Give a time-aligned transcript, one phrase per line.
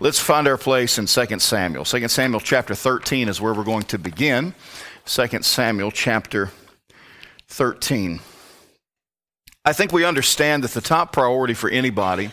[0.00, 1.84] Let's find our place in 2 Samuel.
[1.84, 4.54] 2 Samuel chapter 13 is where we're going to begin.
[5.06, 6.52] 2 Samuel chapter
[7.48, 8.20] 13.
[9.64, 12.30] I think we understand that the top priority for anybody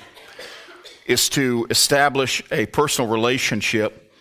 [1.08, 4.14] is to establish a personal relationship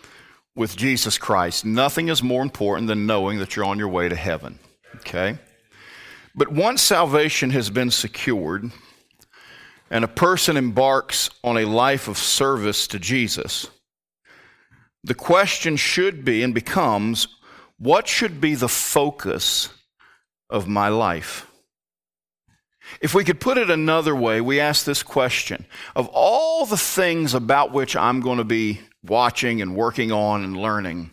[0.55, 1.65] with Jesus Christ.
[1.65, 4.57] Nothing is more important than knowing that you're on your way to heaven.
[4.95, 5.37] Okay?
[6.33, 8.71] But once salvation has been secured,
[9.95, 13.65] and a person embarks on a life of service to Jesus,
[15.05, 17.29] the question should be and becomes
[17.79, 19.69] what should be the focus
[20.49, 21.49] of my life?
[22.99, 27.33] If we could put it another way, we ask this question of all the things
[27.33, 31.11] about which I'm going to be watching and working on and learning,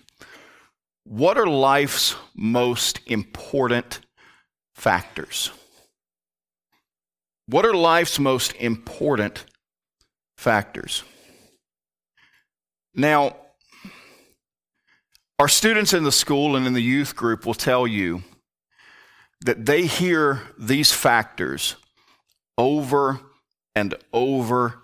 [1.04, 4.00] what are life's most important
[4.74, 5.52] factors?
[7.52, 9.44] What are life's most important
[10.38, 11.02] factors?
[12.94, 13.36] Now,
[15.38, 18.22] our students in the school and in the youth group will tell you
[19.44, 21.76] that they hear these factors
[22.56, 23.20] over
[23.74, 24.78] and over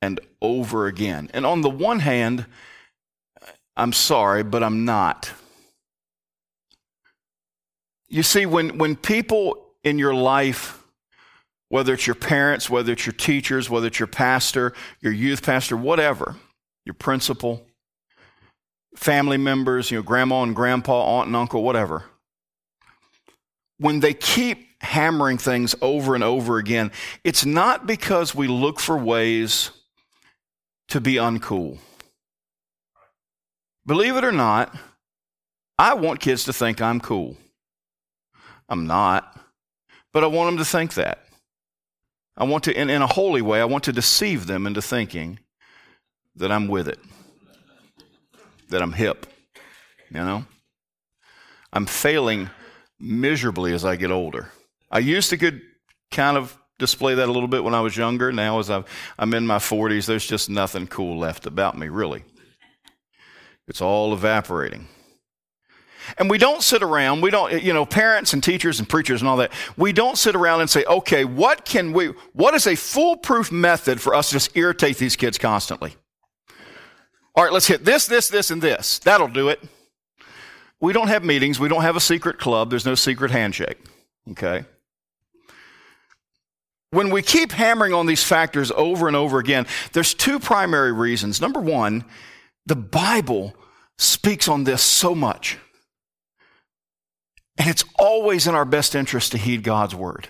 [0.00, 1.28] and over again.
[1.34, 2.46] And on the one hand,
[3.76, 5.30] I'm sorry, but I'm not.
[8.08, 10.83] You see, when, when people in your life
[11.74, 15.76] whether it's your parents, whether it's your teachers, whether it's your pastor, your youth pastor,
[15.76, 16.36] whatever,
[16.84, 17.66] your principal,
[18.94, 22.04] family members, you know, grandma and grandpa, aunt and uncle, whatever.
[23.78, 26.92] When they keep hammering things over and over again,
[27.24, 29.72] it's not because we look for ways
[30.90, 31.78] to be uncool.
[33.84, 34.72] Believe it or not,
[35.76, 37.36] I want kids to think I'm cool.
[38.68, 39.36] I'm not,
[40.12, 41.23] but I want them to think that.
[42.36, 45.38] I want to, in, in a holy way, I want to deceive them into thinking
[46.36, 46.98] that I'm with it,
[48.70, 49.26] that I'm hip.
[50.10, 50.44] You know?
[51.72, 52.50] I'm failing
[52.98, 54.50] miserably as I get older.
[54.90, 55.60] I used to could
[56.10, 58.32] kind of display that a little bit when I was younger.
[58.32, 58.82] Now, as i
[59.18, 62.24] am in my 40s, there's just nothing cool left about me, really.
[63.66, 64.88] It's all evaporating.
[66.18, 69.28] And we don't sit around, we don't, you know, parents and teachers and preachers and
[69.28, 72.76] all that, we don't sit around and say, okay, what can we, what is a
[72.76, 75.94] foolproof method for us to just irritate these kids constantly?
[77.34, 78.98] All right, let's hit this, this, this, and this.
[79.00, 79.60] That'll do it.
[80.80, 81.58] We don't have meetings.
[81.58, 82.70] We don't have a secret club.
[82.70, 83.78] There's no secret handshake.
[84.30, 84.64] Okay?
[86.90, 91.40] When we keep hammering on these factors over and over again, there's two primary reasons.
[91.40, 92.04] Number one,
[92.66, 93.56] the Bible
[93.98, 95.58] speaks on this so much.
[97.56, 100.28] And it's always in our best interest to heed God's word.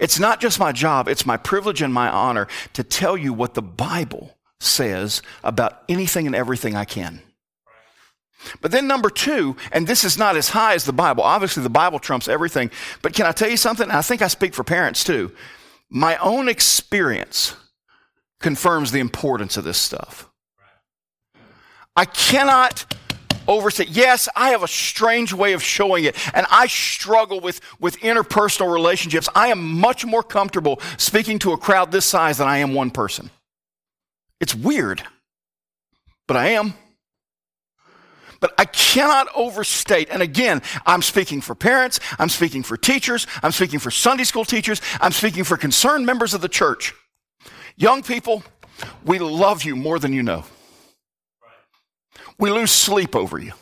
[0.00, 3.54] It's not just my job, it's my privilege and my honor to tell you what
[3.54, 7.22] the Bible says about anything and everything I can.
[8.60, 11.24] But then, number two, and this is not as high as the Bible.
[11.24, 12.70] Obviously, the Bible trumps everything.
[13.02, 13.90] But can I tell you something?
[13.90, 15.32] I think I speak for parents too.
[15.90, 17.56] My own experience
[18.40, 20.30] confirms the importance of this stuff.
[21.96, 22.94] I cannot
[23.48, 23.88] overstate.
[23.88, 28.72] Yes, I have a strange way of showing it, and I struggle with, with interpersonal
[28.72, 29.28] relationships.
[29.34, 32.90] I am much more comfortable speaking to a crowd this size than I am one
[32.90, 33.30] person.
[34.40, 35.02] It's weird,
[36.28, 36.74] but I am.
[38.40, 43.50] But I cannot overstate, and again, I'm speaking for parents, I'm speaking for teachers, I'm
[43.50, 46.94] speaking for Sunday school teachers, I'm speaking for concerned members of the church.
[47.76, 48.44] Young people,
[49.04, 50.44] we love you more than you know.
[52.38, 53.52] We lose sleep over you.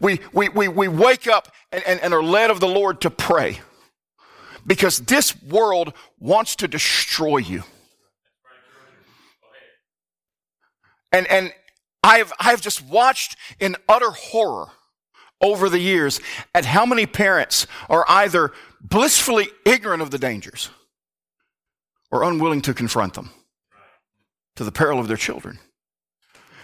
[0.00, 3.10] We, we, we, we wake up and, and, and are led of the Lord to
[3.10, 3.60] pray
[4.66, 7.62] because this world wants to destroy you.
[11.12, 11.52] And, and
[12.02, 14.68] I've, I've just watched in utter horror
[15.40, 16.20] over the years
[16.54, 20.70] at how many parents are either blissfully ignorant of the dangers
[22.10, 23.30] or unwilling to confront them
[24.56, 25.58] to the peril of their children.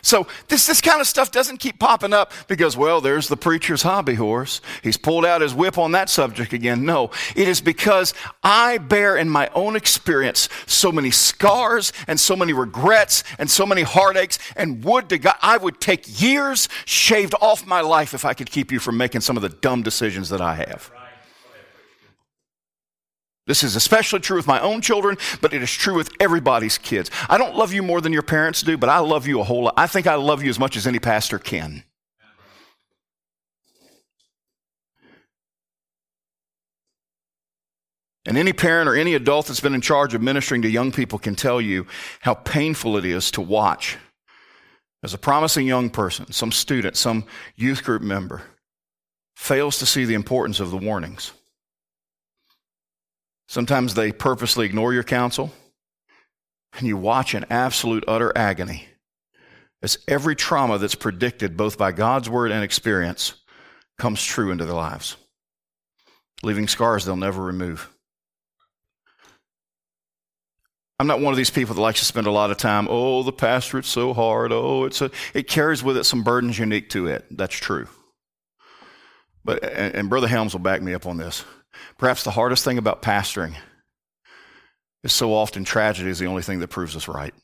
[0.03, 3.83] So this, this kind of stuff doesn't keep popping up because, well, there's the preacher's
[3.83, 4.60] hobby horse.
[4.83, 6.84] He's pulled out his whip on that subject again.
[6.84, 12.36] No, it is because I bear in my own experience so many scars and so
[12.36, 17.34] many regrets and so many heartaches and would to God, I would take years shaved
[17.41, 20.28] off my life if I could keep you from making some of the dumb decisions
[20.30, 20.91] that I have.
[23.50, 27.10] This is especially true with my own children, but it is true with everybody's kids.
[27.28, 29.64] I don't love you more than your parents do, but I love you a whole
[29.64, 29.74] lot.
[29.76, 31.82] I think I love you as much as any pastor can.
[38.24, 41.18] And any parent or any adult that's been in charge of ministering to young people
[41.18, 41.88] can tell you
[42.20, 43.97] how painful it is to watch
[45.02, 47.24] as a promising young person, some student, some
[47.56, 48.42] youth group member,
[49.34, 51.32] fails to see the importance of the warnings.
[53.50, 55.50] Sometimes they purposely ignore your counsel,
[56.78, 58.86] and you watch in absolute utter agony
[59.82, 63.34] as every trauma that's predicted both by God's word and experience
[63.98, 65.16] comes true into their lives,
[66.44, 67.91] leaving scars they'll never remove.
[71.00, 73.24] I'm not one of these people that likes to spend a lot of time, oh,
[73.24, 74.52] the pastorate's so hard.
[74.52, 77.24] Oh, it's a, it carries with it some burdens unique to it.
[77.32, 77.88] That's true.
[79.44, 81.44] But, and, and Brother Helms will back me up on this.
[81.98, 83.54] Perhaps the hardest thing about pastoring
[85.03, 87.34] is so often tragedy is the only thing that proves us right.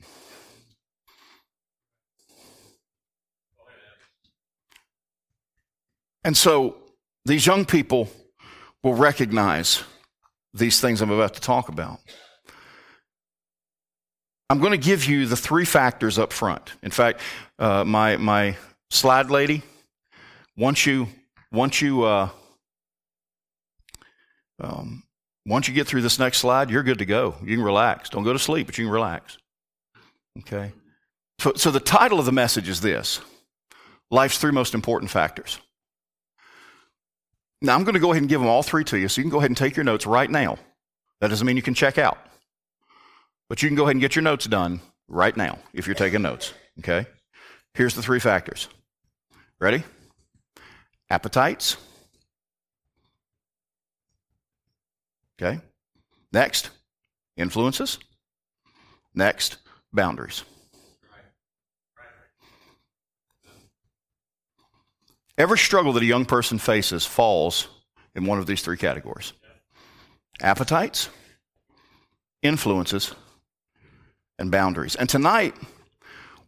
[6.25, 6.77] And so
[7.25, 8.09] these young people
[8.83, 9.85] will recognize
[10.53, 11.99] these things I'm about to talk about.
[14.51, 16.73] I'm going to give you the three factors up front.
[16.83, 17.21] In fact,
[17.59, 18.57] uh, my, my
[18.91, 19.63] slide lady,
[20.57, 21.09] once you,
[21.53, 22.29] once you, uh,
[24.61, 25.03] um,
[25.47, 27.37] once you get through this next slide, you're good to go.
[27.43, 28.09] You can relax.
[28.09, 29.39] Don't go to sleep, but you can relax.
[30.41, 30.73] Okay?
[31.39, 33.21] So, so the title of the message is this
[34.11, 35.59] Life's Three Most Important Factors.
[37.63, 39.25] Now, I'm going to go ahead and give them all three to you, so you
[39.25, 40.59] can go ahead and take your notes right now.
[41.21, 42.19] That doesn't mean you can check out.
[43.49, 46.23] But you can go ahead and get your notes done right now if you're taking
[46.23, 46.53] notes.
[46.81, 47.07] Okay?
[47.75, 48.69] Here's the three factors.
[49.59, 49.85] Ready?
[51.09, 51.77] Appetites.
[55.41, 55.61] Okay?
[56.33, 56.71] Next,
[57.37, 57.99] influences.
[59.15, 59.59] Next,
[59.93, 60.45] boundaries.
[65.39, 67.69] Every struggle that a young person faces falls
[68.15, 69.33] in one of these three categories
[70.41, 71.09] appetites,
[72.43, 73.15] influences,
[74.39, 74.97] and boundaries.
[74.97, 75.55] And tonight,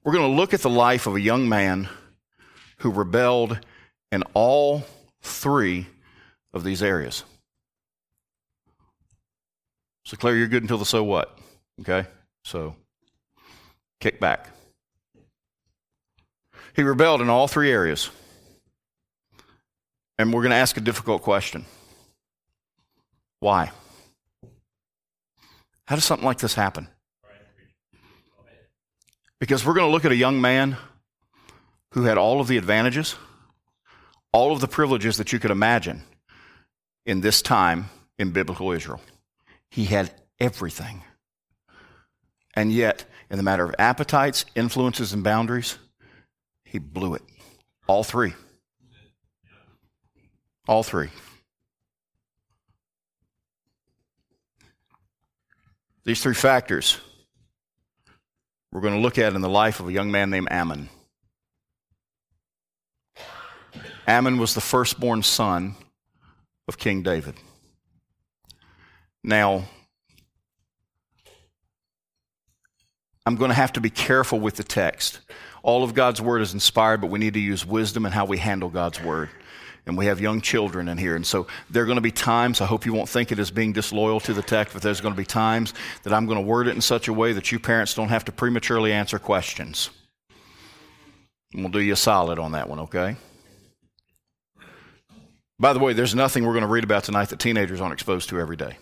[0.02, 1.88] we're going to look at the life of a young man
[2.78, 3.58] who rebelled
[4.12, 4.84] in all
[5.22, 5.86] three
[6.52, 7.24] of these areas.
[10.08, 11.38] So, Claire, you're good until the so what?
[11.82, 12.06] Okay?
[12.42, 12.74] So,
[14.00, 14.48] kick back.
[16.74, 18.08] He rebelled in all three areas.
[20.18, 21.66] And we're going to ask a difficult question
[23.40, 23.70] Why?
[25.86, 26.88] How does something like this happen?
[29.38, 30.78] Because we're going to look at a young man
[31.92, 33.14] who had all of the advantages,
[34.32, 36.00] all of the privileges that you could imagine
[37.04, 39.02] in this time in biblical Israel.
[39.70, 40.10] He had
[40.40, 41.02] everything.
[42.54, 45.78] And yet, in the matter of appetites, influences, and boundaries,
[46.64, 47.22] he blew it.
[47.86, 48.34] All three.
[50.66, 51.08] All three.
[56.04, 56.98] These three factors
[58.70, 60.88] we're going to look at in the life of a young man named Amnon.
[64.06, 65.74] Amnon was the firstborn son
[66.66, 67.34] of King David.
[69.28, 69.64] Now,
[73.26, 75.20] I'm going to have to be careful with the text.
[75.62, 78.38] All of God's word is inspired, but we need to use wisdom in how we
[78.38, 79.28] handle God's word
[79.84, 81.14] and we have young children in here.
[81.14, 83.50] And so there are going to be times, I hope you won't think it as
[83.50, 86.46] being disloyal to the text, but there's going to be times that I'm going to
[86.46, 89.90] word it in such a way that you parents don't have to prematurely answer questions.
[91.52, 93.16] And we'll do you a solid on that one, okay?
[95.58, 98.30] By the way, there's nothing we're going to read about tonight that teenagers aren't exposed
[98.30, 98.78] to every day.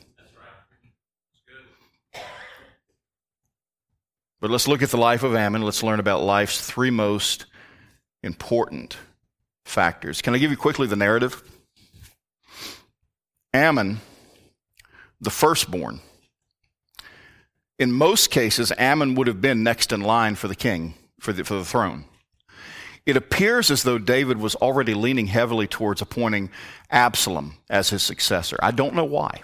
[4.41, 5.63] But let's look at the life of Amnon.
[5.63, 7.47] Let's learn about life's three most
[8.23, 8.97] important
[9.65, 10.21] factors.
[10.21, 11.43] Can I give you quickly the narrative?
[13.55, 14.01] Amnon,
[15.21, 16.01] the firstborn.
[17.79, 21.45] In most cases, Amnon would have been next in line for the king, for the,
[21.45, 22.05] for the throne.
[23.07, 26.51] It appears as though David was already leaning heavily towards appointing
[26.91, 28.57] Absalom as his successor.
[28.61, 29.43] I don't know why.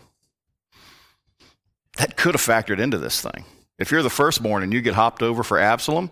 [1.98, 3.44] That could have factored into this thing.
[3.78, 6.10] If you're the firstborn and you get hopped over for Absalom,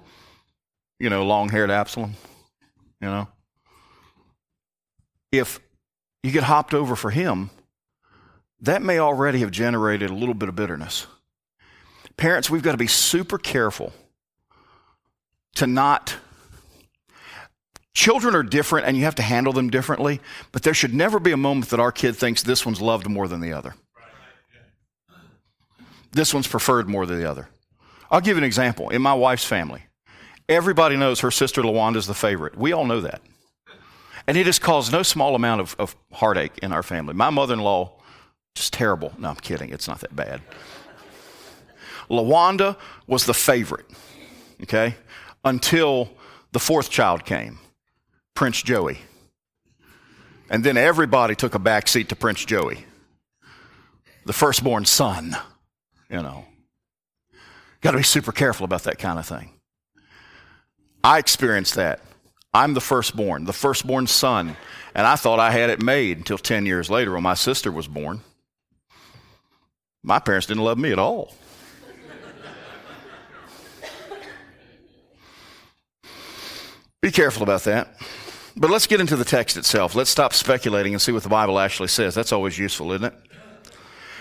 [0.99, 2.15] you know, long haired Absalom,
[3.01, 3.29] you know,
[5.33, 5.61] if
[6.23, 7.51] you get hopped over for him,
[8.61, 11.07] that may already have generated a little bit of bitterness.
[12.17, 13.93] Parents, we've got to be super careful
[15.55, 16.17] to not.
[17.95, 20.21] Children are different and you have to handle them differently,
[20.53, 23.29] but there should never be a moment that our kid thinks this one's loved more
[23.29, 23.75] than the other.
[26.13, 27.49] This one's preferred more than the other.
[28.11, 28.89] I'll give you an example.
[28.91, 29.83] In my wife's family,
[30.49, 32.57] everybody knows her sister LaWanda is the favorite.
[32.57, 33.23] We all know that.
[34.27, 37.15] And it has caused no small amount of, of heartache in our family.
[37.15, 38.01] My mother in law,
[38.55, 39.13] just terrible.
[39.19, 39.71] No, I'm kidding.
[39.71, 40.43] It's not that bad.
[42.11, 42.77] LaWanda
[43.07, 43.87] was the favorite,
[44.63, 44.97] okay,
[45.45, 46.11] until
[46.53, 47.61] The fourth child came,
[48.35, 48.99] Prince Joey.
[50.49, 52.87] And then everybody took a back seat to Prince Joey,
[54.27, 55.37] the firstborn son,
[56.11, 56.45] you know.
[57.81, 59.51] Got to be super careful about that kind of thing.
[61.03, 62.01] I experienced that.
[62.53, 64.57] I'm the firstborn, the firstborn son,
[64.95, 67.87] and I thought I had it made until 10 years later when my sister was
[67.87, 68.21] born.
[70.03, 71.35] My parents didn't love me at all.
[77.01, 77.97] Be careful about that.
[78.57, 79.95] But let's get into the text itself.
[79.95, 82.15] Let's stop speculating and see what the Bible actually says.
[82.15, 83.15] That's always useful, isn't it?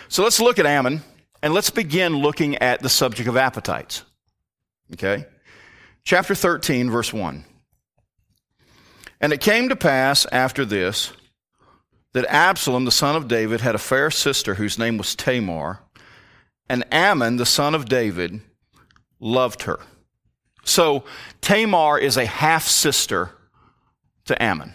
[0.07, 1.01] So let's look at Amnon
[1.41, 4.03] and let's begin looking at the subject of appetites.
[4.93, 5.25] Okay?
[6.03, 7.45] Chapter 13, verse 1.
[9.21, 11.11] And it came to pass after this
[12.13, 15.79] that Absalom, the son of David, had a fair sister whose name was Tamar,
[16.67, 18.41] and Amnon, the son of David,
[19.19, 19.79] loved her.
[20.63, 21.03] So
[21.41, 23.31] Tamar is a half sister
[24.25, 24.73] to Amnon.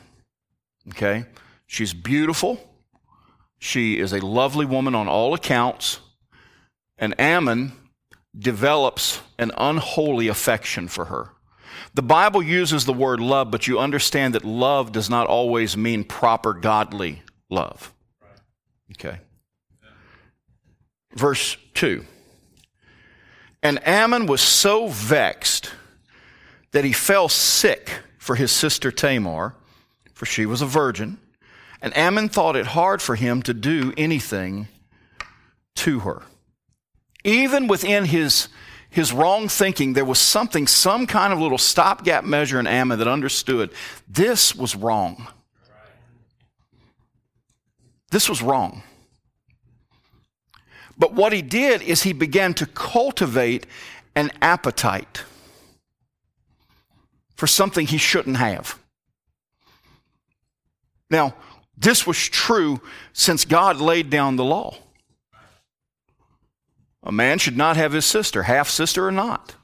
[0.90, 1.24] Okay?
[1.66, 2.60] She's beautiful.
[3.58, 5.98] She is a lovely woman on all accounts.
[6.98, 7.72] And Amnon
[8.36, 11.30] develops an unholy affection for her.
[11.94, 16.04] The Bible uses the word love, but you understand that love does not always mean
[16.04, 17.92] proper godly love.
[18.92, 19.18] Okay.
[21.14, 22.04] Verse 2.
[23.62, 25.70] And Amnon was so vexed
[26.72, 29.54] that he fell sick for his sister Tamar,
[30.12, 31.18] for she was a virgin,
[31.80, 34.68] and Amnon thought it hard for him to do anything
[35.76, 36.22] to her.
[37.24, 38.48] Even within his,
[38.90, 43.08] his wrong thinking, there was something, some kind of little stopgap measure in Amnon that
[43.08, 43.72] understood
[44.06, 45.26] this was wrong.
[48.10, 48.82] This was wrong.
[50.96, 53.66] But what he did is he began to cultivate
[54.14, 55.24] an appetite
[57.34, 58.78] for something he shouldn't have.
[61.10, 61.34] Now,
[61.76, 62.80] this was true
[63.12, 64.76] since God laid down the law.
[67.04, 69.54] A man should not have his sister, half sister or not.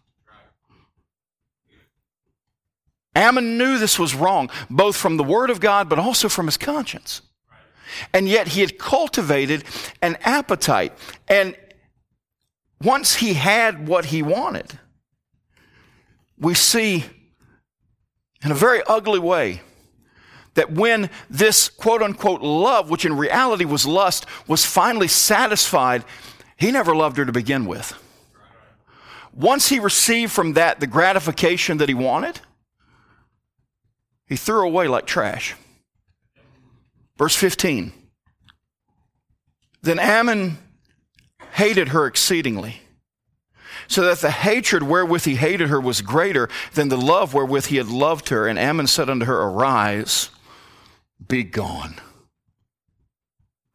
[3.15, 6.57] Amnon knew this was wrong, both from the Word of God, but also from his
[6.57, 7.23] conscience.
[8.13, 9.65] And yet he had cultivated
[10.01, 10.93] an appetite.
[11.27, 11.57] And
[12.83, 14.79] once he had what he wanted,
[16.39, 17.05] we see
[18.45, 19.63] in a very ugly way
[20.55, 26.05] that when this quote unquote love, which in reality was lust, was finally satisfied,
[26.61, 27.95] he never loved her to begin with.
[29.33, 32.41] Once he received from that the gratification that he wanted,
[34.27, 35.57] he threw away like trash.
[37.17, 37.93] Verse 15.
[39.83, 40.59] Then Amnon
[41.53, 42.81] hated her exceedingly
[43.89, 47.77] so that the hatred wherewith he hated her was greater than the love wherewith he
[47.77, 48.47] had loved her.
[48.47, 50.31] And Amnon said unto her, Arise,
[51.27, 51.97] be gone.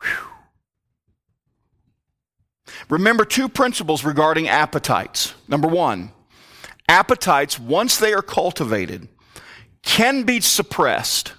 [0.01, 0.29] Whew.
[2.89, 5.33] Remember two principles regarding appetites.
[5.47, 6.11] Number one,
[6.87, 9.07] appetites, once they are cultivated,
[9.81, 11.33] can be suppressed,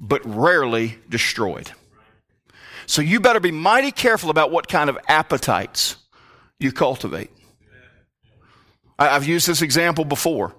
[0.00, 1.72] but rarely destroyed.
[2.86, 5.96] So you better be mighty careful about what kind of appetites
[6.58, 7.30] you cultivate.
[8.98, 10.54] I've used this example before.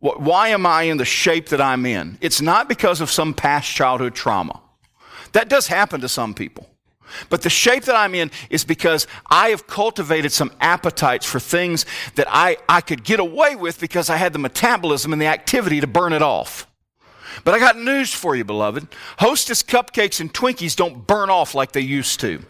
[0.00, 2.18] Why am I in the shape that I'm in?
[2.20, 4.60] It's not because of some past childhood trauma.
[5.32, 6.68] That does happen to some people.
[7.28, 11.86] But the shape that I'm in is because I have cultivated some appetites for things
[12.16, 15.80] that I, I could get away with because I had the metabolism and the activity
[15.80, 16.66] to burn it off.
[17.42, 18.86] But I got news for you, beloved.
[19.18, 22.42] Hostess cupcakes and Twinkies don't burn off like they used to.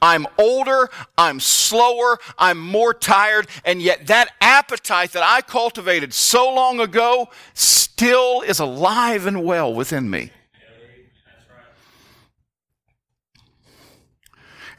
[0.00, 6.52] I'm older, I'm slower, I'm more tired, and yet that appetite that I cultivated so
[6.54, 10.30] long ago still is alive and well within me.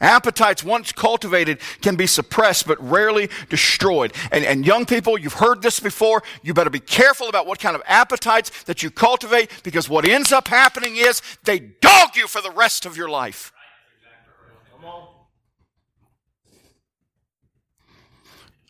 [0.00, 4.12] Appetites, once cultivated, can be suppressed but rarely destroyed.
[4.30, 6.22] And, and young people, you've heard this before.
[6.42, 10.32] You better be careful about what kind of appetites that you cultivate because what ends
[10.32, 13.52] up happening is they dog you for the rest of your life.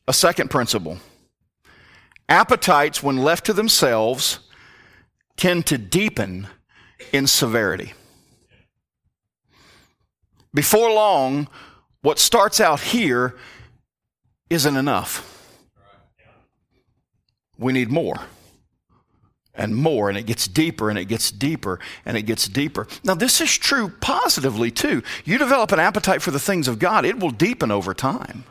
[0.09, 0.99] A second principle
[2.29, 4.41] appetites, when left to themselves,
[5.37, 6.49] tend to deepen
[7.13, 7.93] in severity.
[10.57, 11.49] Before long,
[12.01, 13.37] what starts out here
[14.49, 15.53] isn't enough.
[17.59, 18.17] We need more
[19.55, 22.89] and more, and it gets deeper and it gets deeper and it gets deeper.
[23.05, 25.03] Now, this is true positively too.
[25.27, 28.45] You develop an appetite for the things of God, it will deepen over time.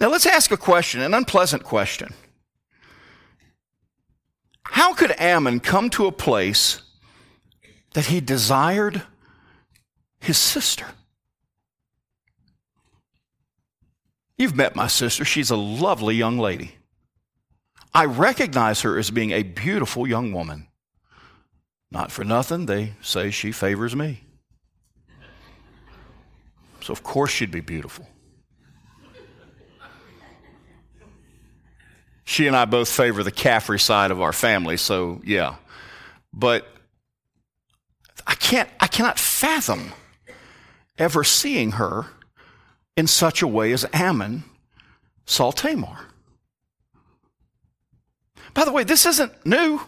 [0.00, 2.12] Now let's ask a question, an unpleasant question.
[4.80, 6.80] How could Amnon come to a place
[7.92, 9.02] that he desired
[10.20, 10.86] his sister?
[14.38, 15.22] You've met my sister.
[15.22, 16.76] She's a lovely young lady.
[17.92, 20.68] I recognize her as being a beautiful young woman.
[21.90, 24.24] Not for nothing, they say she favors me.
[26.80, 28.08] So, of course, she'd be beautiful.
[32.30, 35.56] She and I both favor the Caffrey side of our family, so yeah.
[36.32, 36.64] But
[38.24, 39.92] I can't, I cannot fathom
[40.96, 42.06] ever seeing her
[42.96, 44.44] in such a way as Amnon
[45.26, 46.06] saw Tamar.
[48.54, 49.80] By the way, this isn't new.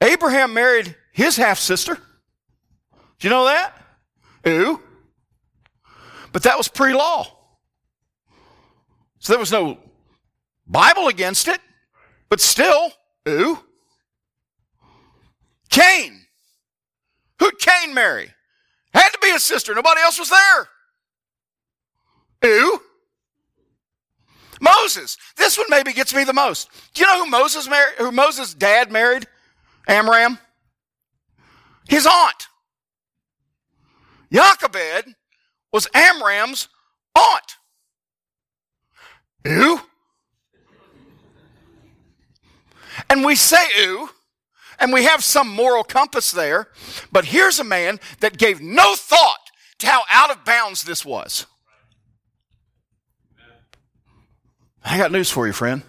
[0.00, 1.96] Abraham married his half sister.
[1.96, 3.74] Do you know that?
[4.46, 4.80] Ew.
[6.32, 7.26] But that was pre law.
[9.18, 9.76] So there was no
[10.72, 11.60] Bible against it,
[12.28, 12.90] but still,
[13.26, 13.58] ew.
[15.68, 16.26] Cain.
[17.38, 18.30] Who'd Cain marry?
[18.94, 19.74] Had to be his sister.
[19.74, 20.68] Nobody else was there.
[22.44, 22.80] Ew.
[24.60, 25.16] Moses.
[25.36, 26.68] This one maybe gets me the most.
[26.94, 29.26] Do you know who Moses married, who Moses' dad married?
[29.88, 30.38] Amram.
[31.88, 32.46] His aunt.
[34.32, 35.14] Jochebed
[35.72, 36.68] was Amram's
[37.16, 37.56] aunt.
[39.44, 39.80] Ew.
[43.12, 44.08] And we say ooh,
[44.80, 46.68] and we have some moral compass there,
[47.12, 49.50] but here's a man that gave no thought
[49.80, 51.44] to how out of bounds this was.
[54.82, 55.82] I got news for you, friend.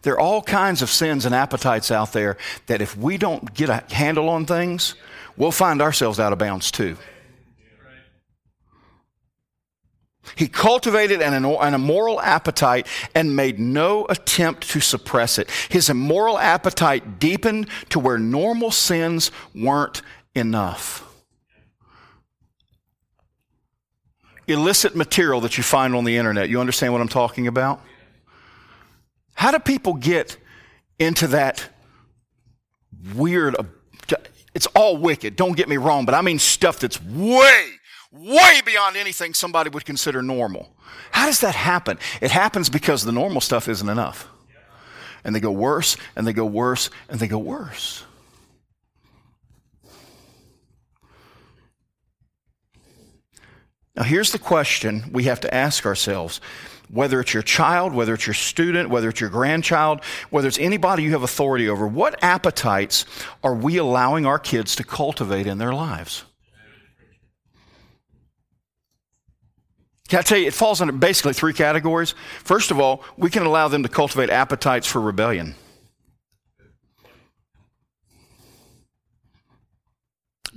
[0.00, 3.68] There are all kinds of sins and appetites out there that if we don't get
[3.68, 4.94] a handle on things,
[5.36, 6.96] we'll find ourselves out of bounds too.
[10.36, 15.50] He cultivated an, an, immoral appetite and made no attempt to suppress it.
[15.68, 20.02] His immoral appetite deepened to where normal sins weren't
[20.34, 21.06] enough.
[24.46, 27.80] Illicit material that you find on the internet, you understand what I'm talking about?
[29.34, 30.36] How do people get
[30.98, 31.66] into that
[33.14, 33.56] weird?
[34.54, 37.79] It's all wicked, don't get me wrong, but I mean stuff that's way
[38.12, 40.68] way beyond anything somebody would consider normal.
[41.12, 41.98] How does that happen?
[42.20, 44.28] It happens because the normal stuff isn't enough.
[45.22, 48.04] And they go worse, and they go worse, and they go worse.
[53.94, 56.40] Now, here's the question we have to ask ourselves
[56.88, 61.04] whether it's your child, whether it's your student, whether it's your grandchild, whether it's anybody
[61.04, 63.04] you have authority over, what appetites
[63.44, 66.24] are we allowing our kids to cultivate in their lives?
[70.10, 72.16] Can I tell you, it falls under basically three categories.
[72.42, 75.54] First of all, we can allow them to cultivate appetites for rebellion.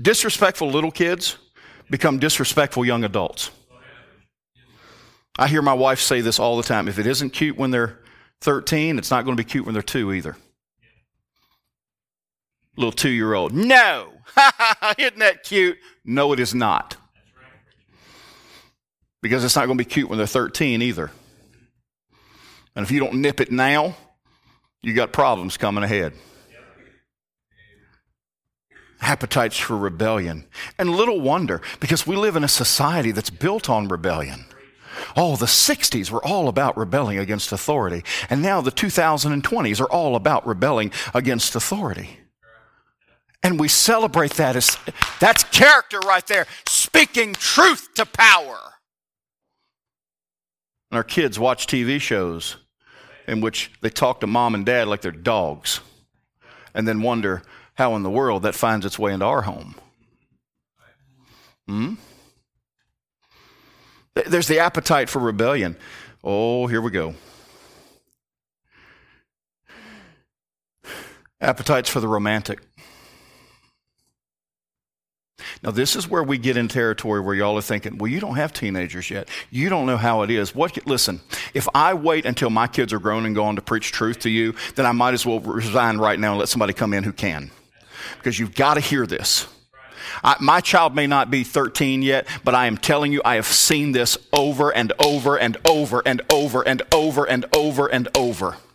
[0.02, 1.38] Disrespectful little kids
[1.92, 3.52] become disrespectful young adults.
[5.38, 6.88] I hear my wife say this all the time.
[6.88, 8.00] If it isn't cute when they're
[8.42, 10.36] 13, it's not going to be cute when they're two either.
[12.76, 13.54] Little two year old.
[13.54, 14.14] No!
[14.98, 15.78] Isn't that cute?
[16.04, 16.98] No, it is not
[19.24, 21.10] because it's not going to be cute when they're 13 either.
[22.76, 23.96] And if you don't nip it now,
[24.82, 26.14] you got problems coming ahead.
[29.00, 30.46] Appetites for rebellion.
[30.78, 34.46] And little wonder, because we live in a society that's built on rebellion.
[35.16, 38.04] Oh, the 60s were all about rebelling against authority.
[38.30, 42.20] And now the 2020s are all about rebelling against authority.
[43.42, 44.78] And we celebrate that as
[45.20, 48.73] that's character right there, speaking truth to power.
[50.94, 52.58] And our kids watch TV shows
[53.28, 55.80] in which they talk to mom and dad like they're dogs
[56.76, 57.42] and then wonder
[57.74, 59.74] how in the world that finds its way into our home.
[61.68, 61.94] Hmm?
[64.14, 65.78] There's the appetite for rebellion.
[66.24, 67.16] Oh, here we go.
[71.42, 72.60] Appetites for the romantic.
[75.62, 78.36] Now, this is where we get in territory where y'all are thinking, well, you don't
[78.36, 79.30] have teenagers yet.
[79.50, 80.54] You don't know how it is.
[80.54, 81.22] What, listen,
[81.54, 84.54] if I wait until my kids are grown and gone to preach truth to you,
[84.76, 87.52] then I might as well resign right now and let somebody come in who can.
[88.18, 89.48] Because you've got to hear this.
[90.24, 93.46] I, my child may not be 13 yet, but I am telling you, I have
[93.46, 98.50] seen this over and over and over and over and over and over and over.
[98.50, 98.73] And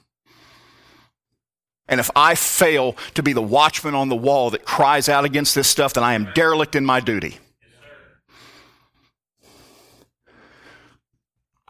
[1.89, 5.69] if I fail to be the watchman on the wall that cries out against this
[5.69, 7.39] stuff, then I am derelict in my duty.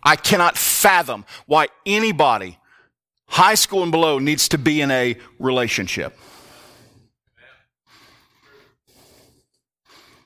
[0.02, 2.58] I cannot fathom why anybody,
[3.26, 6.18] high school and below, needs to be in a relationship.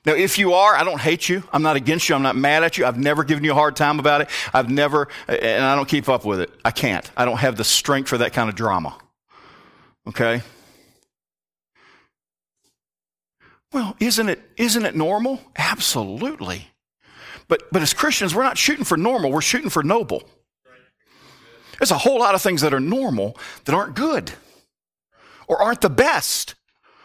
[0.05, 1.43] Now, if you are, I don't hate you.
[1.53, 2.15] I'm not against you.
[2.15, 2.85] I'm not mad at you.
[2.85, 4.29] I've never given you a hard time about it.
[4.53, 6.49] I've never, and I don't keep up with it.
[6.65, 7.09] I can't.
[7.15, 8.97] I don't have the strength for that kind of drama.
[10.07, 10.41] Okay?
[13.71, 15.41] Well, isn't it, isn't it normal?
[15.57, 16.67] Absolutely.
[17.47, 20.23] But, but as Christians, we're not shooting for normal, we're shooting for noble.
[21.79, 24.31] There's a whole lot of things that are normal that aren't good,
[25.47, 26.55] or aren't the best,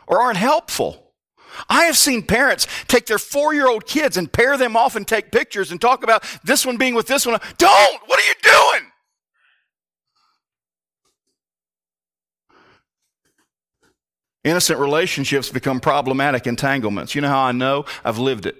[0.06, 1.12] or aren't helpful.
[1.68, 5.08] I have seen parents take their four year old kids and pair them off and
[5.08, 7.40] take pictures and talk about this one being with this one.
[7.56, 8.02] Don't!
[8.06, 8.87] What are you doing?
[14.48, 17.14] Innocent relationships become problematic entanglements.
[17.14, 17.84] You know how I know?
[18.02, 18.56] I've lived it.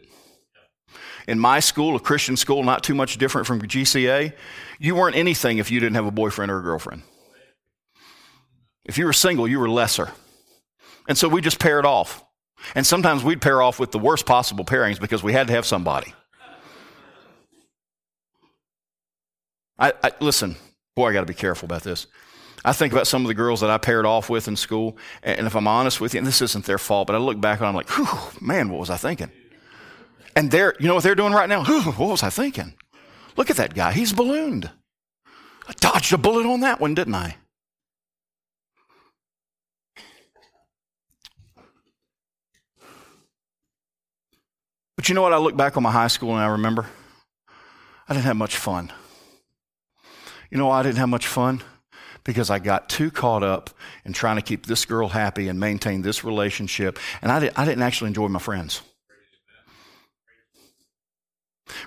[1.27, 4.35] In my school, a Christian school, not too much different from GCA,
[4.79, 7.05] you weren't anything if you didn't have a boyfriend or a girlfriend.
[8.85, 10.13] If you were single, you were lesser.
[11.09, 12.23] And so we just paired off.
[12.75, 15.65] And sometimes we'd pair off with the worst possible pairings because we had to have
[15.65, 16.13] somebody.
[19.79, 20.57] I, I listen,
[20.95, 22.09] boy, I got to be careful about this.
[22.65, 25.47] I think about some of the girls that I paired off with in school, and
[25.47, 27.69] if I'm honest with you, and this isn't their fault, but I look back and
[27.69, 28.07] I'm like, whew,
[28.41, 29.31] man, what was I thinking?
[30.35, 31.65] And they're, you know what they're doing right now?
[31.65, 32.75] Whew, what was I thinking?
[33.37, 33.93] Look at that guy.
[33.93, 34.71] He's ballooned.
[35.69, 37.37] I dodged a bullet on that one, didn't I?
[44.97, 45.33] But you know what?
[45.33, 46.87] I look back on my high school and I remember
[48.09, 48.91] I didn't have much fun.
[50.51, 51.63] You know why I didn't have much fun?
[52.29, 53.71] Because I got too caught up
[54.05, 57.65] in trying to keep this girl happy and maintain this relationship, and I, did, I
[57.65, 58.83] didn't actually enjoy my friends.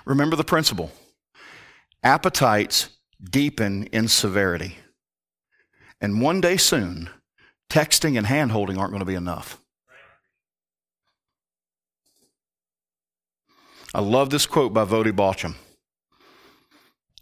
[0.04, 0.90] Remember the principle
[2.02, 2.88] appetites
[3.22, 4.78] deepen in severity.
[6.00, 7.08] And one day soon,
[7.70, 9.60] texting and hand holding aren't going to be enough.
[13.94, 15.54] I love this quote by Voddie Baucham.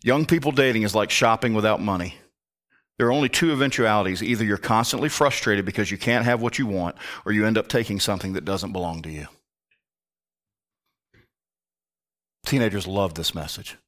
[0.03, 2.15] Young people dating is like shopping without money.
[3.01, 4.23] There are only two eventualities.
[4.23, 7.67] Either you're constantly frustrated because you can't have what you want, or you end up
[7.67, 9.27] taking something that doesn't belong to you.
[12.45, 13.79] Teenagers love this message.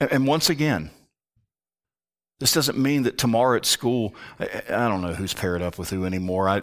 [0.00, 0.88] And once again,
[2.40, 6.06] this doesn't mean that tomorrow at school, I don't know who's paired up with who
[6.06, 6.48] anymore.
[6.48, 6.62] I,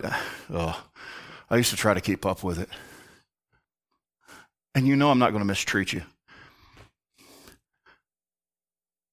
[1.48, 2.70] I used to try to keep up with it.
[4.74, 6.02] And you know I'm not going to mistreat you.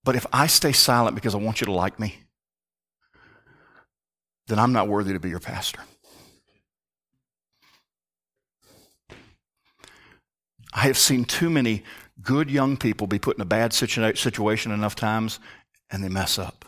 [0.09, 2.21] But if I stay silent because I want you to like me,
[4.47, 5.81] then I'm not worthy to be your pastor.
[10.73, 11.83] I have seen too many
[12.23, 15.41] good young people be put in a bad situation enough times
[15.91, 16.65] and they mess up.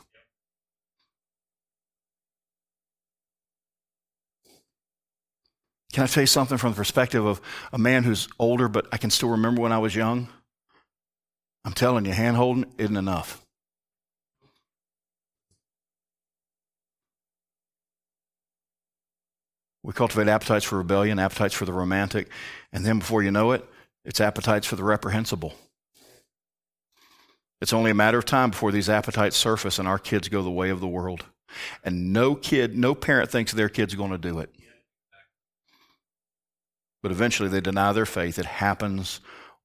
[5.95, 7.41] Can I tell you something from the perspective of
[7.73, 10.29] a man who's older, but I can still remember when I was young?
[11.65, 13.45] I'm telling you, hand holding isn't enough.
[19.83, 22.29] We cultivate appetites for rebellion, appetites for the romantic,
[22.73, 23.65] and then before you know it,
[24.05, 25.55] it's appetites for the reprehensible.
[27.61, 30.51] It's only a matter of time before these appetites surface and our kids go the
[30.51, 31.25] way of the world.
[31.85, 34.55] And no kid, no parent thinks their kid's going to do it.
[37.03, 38.39] But eventually they deny their faith.
[38.39, 39.21] It happens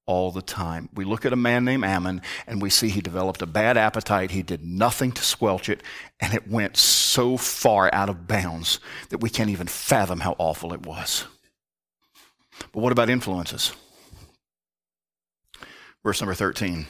[0.05, 0.89] all the time.
[0.93, 4.31] We look at a man named Amnon and we see he developed a bad appetite.
[4.31, 5.81] He did nothing to squelch it,
[6.19, 10.73] and it went so far out of bounds that we can't even fathom how awful
[10.73, 11.25] it was.
[12.71, 13.73] But what about influences?
[16.03, 16.85] Verse number 13.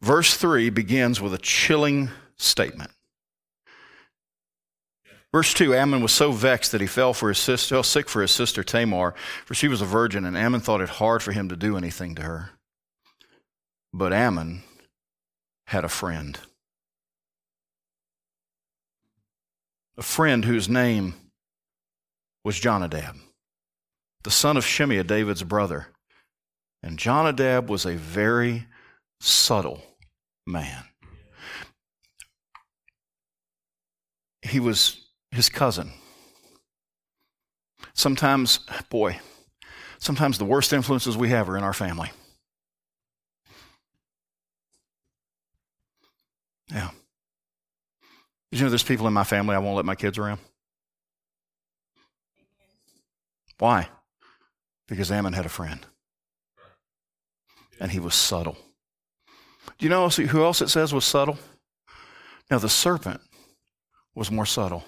[0.00, 2.90] Verse 3 begins with a chilling statement.
[5.38, 8.22] Verse 2 Amnon was so vexed that he fell, for his sister, fell sick for
[8.22, 11.48] his sister Tamar, for she was a virgin, and Amnon thought it hard for him
[11.48, 12.50] to do anything to her.
[13.92, 14.64] But Amnon
[15.68, 16.40] had a friend.
[19.96, 21.14] A friend whose name
[22.44, 23.14] was Jonadab,
[24.24, 25.86] the son of Shimeah, David's brother.
[26.82, 28.66] And Jonadab was a very
[29.20, 29.84] subtle
[30.48, 30.82] man.
[34.42, 35.92] He was his cousin.
[37.94, 38.60] Sometimes,
[38.90, 39.18] boy,
[39.98, 42.10] sometimes the worst influences we have are in our family.
[46.70, 46.90] Yeah.
[48.50, 50.40] Did you know there's people in my family I won't let my kids around?
[53.58, 53.88] Why?
[54.86, 55.84] Because Amnon had a friend.
[57.80, 58.56] And he was subtle.
[59.78, 61.38] Do you know who else it says was subtle?
[62.50, 63.20] Now, the serpent
[64.14, 64.84] was more subtle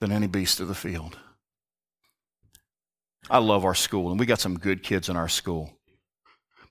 [0.00, 1.18] than any beast of the field.
[3.28, 5.72] I love our school, and we got some good kids in our school.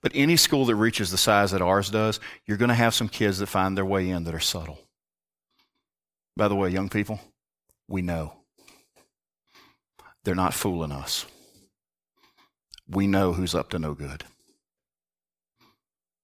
[0.01, 3.09] But any school that reaches the size that ours does, you're going to have some
[3.09, 4.79] kids that find their way in that are subtle.
[6.38, 7.19] By the way, young people,
[7.88, 8.33] we know.
[10.23, 11.25] They're not fooling us.
[12.88, 14.23] We know who's up to no good.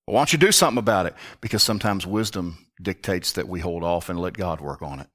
[0.05, 1.15] Why don't you do something about it?
[1.39, 5.07] Because sometimes wisdom dictates that we hold off and let God work on it.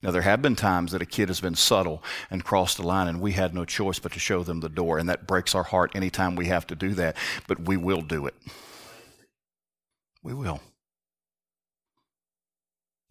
[0.00, 3.08] Now, there have been times that a kid has been subtle and crossed the line,
[3.08, 5.64] and we had no choice but to show them the door, and that breaks our
[5.64, 7.16] heart anytime we have to do that,
[7.48, 8.34] but we will do it.
[10.22, 10.60] We will.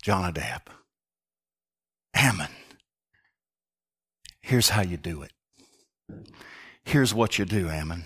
[0.01, 0.69] Jonadab,
[2.13, 2.51] Amnon.
[4.41, 5.33] Here's how you do it.
[6.85, 8.05] Here's what you do, Amnon.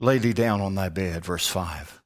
[0.00, 2.00] Lay thee down on thy bed, verse 5,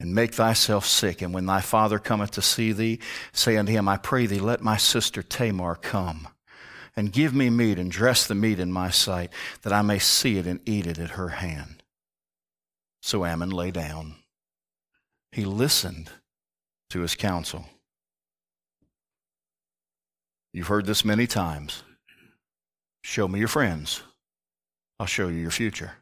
[0.00, 1.22] and make thyself sick.
[1.22, 3.00] And when thy father cometh to see thee,
[3.32, 6.28] say unto him, I pray thee, let my sister Tamar come,
[6.96, 9.30] and give me meat, and dress the meat in my sight,
[9.62, 11.82] that I may see it and eat it at her hand.
[13.02, 14.16] So Amnon lay down.
[15.32, 16.10] He listened
[16.90, 17.66] to his counsel.
[20.52, 21.82] You've heard this many times.
[23.02, 24.02] Show me your friends.
[24.98, 25.92] I'll show you your future.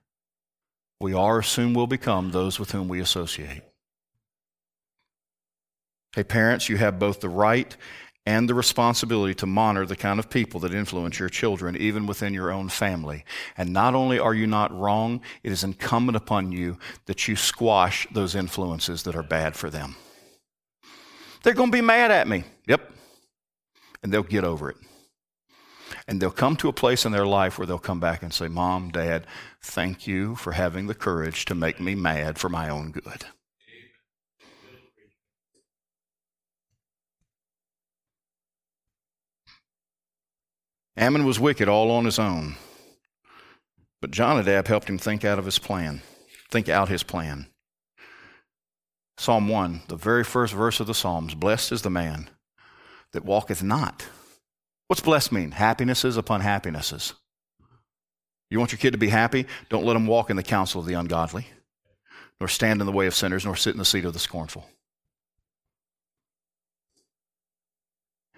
[1.00, 3.62] We are soon will become those with whom we associate.
[6.14, 7.74] Hey, parents, you have both the right
[8.26, 12.34] and the responsibility to monitor the kind of people that influence your children, even within
[12.34, 13.24] your own family.
[13.56, 18.06] And not only are you not wrong, it is incumbent upon you that you squash
[18.12, 19.96] those influences that are bad for them.
[21.42, 22.44] They're going to be mad at me.
[22.68, 22.92] Yep.
[24.02, 24.76] And they'll get over it.
[26.06, 28.48] And they'll come to a place in their life where they'll come back and say,
[28.48, 29.26] Mom, Dad,
[29.62, 33.24] thank you for having the courage to make me mad for my own good.
[40.96, 42.56] Amnon was wicked all on his own.
[44.00, 46.02] But Jonadab helped him think out of his plan,
[46.50, 47.46] think out his plan.
[49.16, 52.28] Psalm 1, the very first verse of the Psalms Blessed is the man
[53.12, 54.06] that walketh not
[54.92, 55.52] What's blessed mean?
[55.52, 57.14] Happinesses upon happinesses.
[58.50, 59.46] You want your kid to be happy?
[59.70, 61.46] Don't let him walk in the counsel of the ungodly,
[62.38, 64.68] nor stand in the way of sinners, nor sit in the seat of the scornful.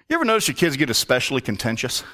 [0.09, 2.05] You ever notice your kids get especially contentious?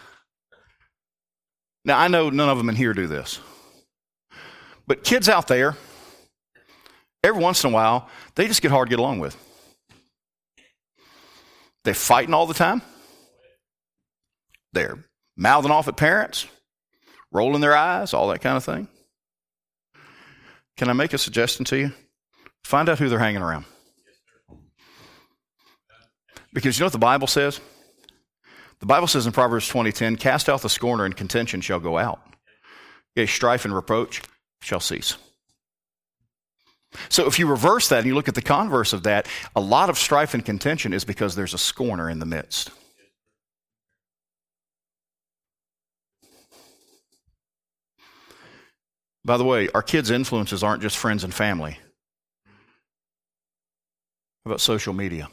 [1.85, 3.41] Now, I know none of them in here do this.
[4.87, 5.77] But kids out there,
[7.23, 9.37] every once in a while, they just get hard to get along with.
[11.85, 12.83] They're fighting all the time.
[14.73, 14.99] They're
[15.37, 16.47] mouthing off at parents,
[17.33, 18.89] rolling their eyes, all that kind of thing.
[20.77, 21.93] Can I make a suggestion to you?
[22.65, 23.65] Find out who they're hanging around.
[26.53, 27.61] Because you know what the Bible says?
[28.81, 32.21] The Bible says in Proverbs 20:10, "Cast out the scorner, and contention shall go out.
[33.15, 34.23] Yea, strife and reproach
[34.63, 35.17] shall cease."
[37.09, 39.91] So if you reverse that and you look at the converse of that, a lot
[39.91, 42.71] of strife and contention is because there's a scorner in the midst.
[49.25, 51.79] By the way, our kids' influences aren't just friends and family.
[54.45, 55.31] How about social media?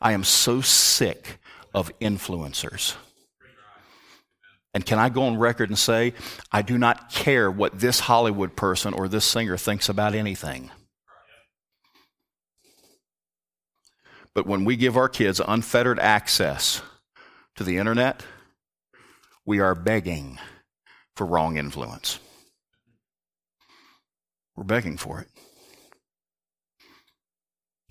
[0.00, 1.38] I am so sick
[1.74, 2.94] of influencers.
[4.74, 6.14] And can I go on record and say,
[6.50, 10.70] I do not care what this Hollywood person or this singer thinks about anything.
[14.34, 16.80] But when we give our kids unfettered access
[17.56, 18.24] to the internet,
[19.44, 20.38] we are begging
[21.16, 22.18] for wrong influence.
[24.56, 25.28] We're begging for it.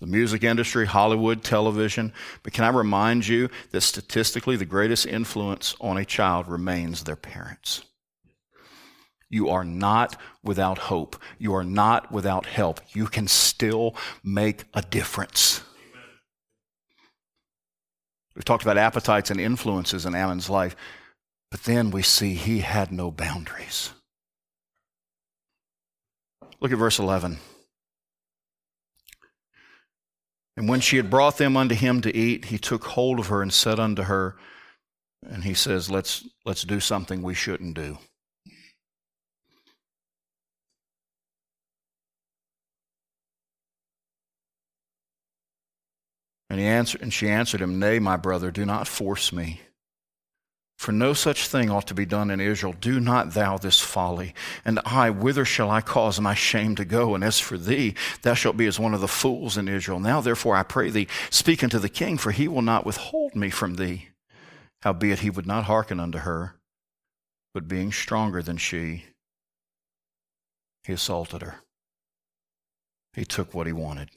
[0.02, 2.12] The music industry, Hollywood, television.
[2.42, 7.16] But can I remind you that statistically, the greatest influence on a child remains their
[7.16, 7.84] parents?
[9.30, 11.16] You are not without hope.
[11.38, 12.82] You are not without help.
[12.90, 15.62] You can still make a difference.
[18.36, 20.76] We've talked about appetites and influences in Amnon's life.
[21.52, 23.92] But then we see he had no boundaries.
[26.60, 27.38] Look at verse 11.
[30.58, 33.42] And when she had brought them unto him to eat, he took hold of her
[33.42, 34.36] and said unto her,
[35.24, 37.98] and he says, Let's, let's do something we shouldn't do.
[46.50, 49.62] And he answered, and she answered him, Nay, my brother, do not force me
[50.82, 52.74] For no such thing ought to be done in Israel.
[52.74, 54.34] Do not thou this folly.
[54.66, 57.14] And I, whither shall I cause my shame to go?
[57.14, 60.00] And as for thee, thou shalt be as one of the fools in Israel.
[60.00, 63.52] Now therefore I pray thee, speak unto the king, for he will not withhold me
[63.52, 64.08] from thee.
[64.82, 66.56] Howbeit he would not hearken unto her,
[67.54, 69.06] but being stronger than she,
[70.84, 71.60] he assaulted her.
[73.14, 74.10] He took what he wanted.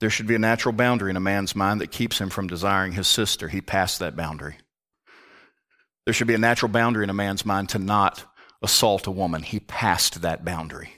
[0.00, 2.92] There should be a natural boundary in a man's mind that keeps him from desiring
[2.92, 3.48] his sister.
[3.48, 4.56] He passed that boundary.
[6.04, 8.24] There should be a natural boundary in a man's mind to not
[8.62, 9.42] assault a woman.
[9.42, 10.94] He passed that boundary.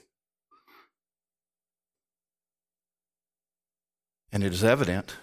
[4.33, 5.17] And it is evident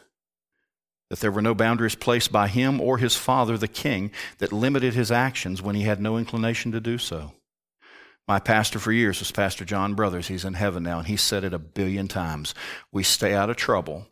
[1.10, 4.94] that there were no boundaries placed by him or his father, the king, that limited
[4.94, 7.32] his actions when he had no inclination to do so.
[8.28, 10.28] My pastor for years was Pastor John Brothers.
[10.28, 12.54] He's in heaven now, and he said it a billion times.
[12.92, 14.08] We stay out of trouble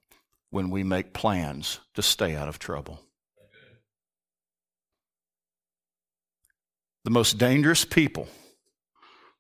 [0.52, 3.02] when we make plans to stay out of trouble.
[7.04, 8.30] The most dangerous people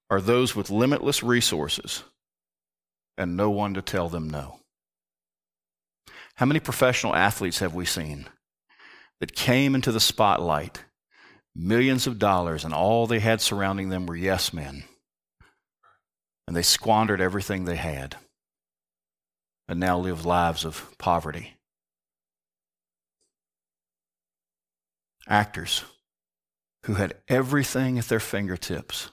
[0.09, 2.03] are those with limitless resources
[3.17, 4.59] and no one to tell them no.
[6.35, 8.27] How many professional athletes have we seen
[9.19, 10.83] that came into the spotlight
[11.55, 14.83] millions of dollars, and all they had surrounding them were yes men.
[16.47, 18.17] And they squandered everything they had
[19.67, 21.53] and now live lives of poverty.
[25.27, 25.83] Actors
[26.83, 29.09] who had everything at their fingertips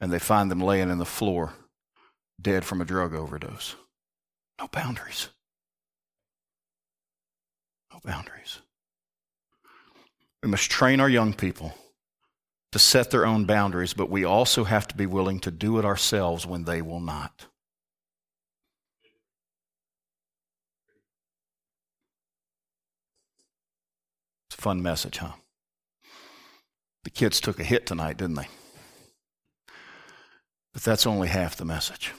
[0.00, 1.52] and they find them laying in the floor
[2.40, 3.76] dead from a drug overdose.
[4.60, 5.28] No boundaries.
[7.92, 8.60] No boundaries.
[10.42, 11.74] We must train our young people
[12.72, 15.84] to set their own boundaries, but we also have to be willing to do it
[15.84, 17.46] ourselves when they will not.
[24.48, 25.32] It's a fun message, huh?
[27.04, 28.48] The kids took a hit tonight, didn't they?
[30.72, 32.12] But that's only half the message.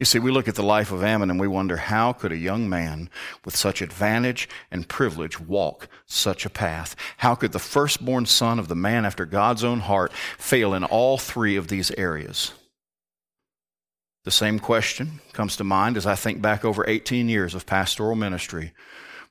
[0.00, 2.36] You see, we look at the life of Amnon and we wonder how could a
[2.38, 3.10] young man
[3.44, 6.96] with such advantage and privilege walk such a path?
[7.18, 11.18] How could the firstborn son of the man after God's own heart fail in all
[11.18, 12.52] three of these areas?
[14.24, 18.16] The same question comes to mind as I think back over 18 years of pastoral
[18.16, 18.72] ministry,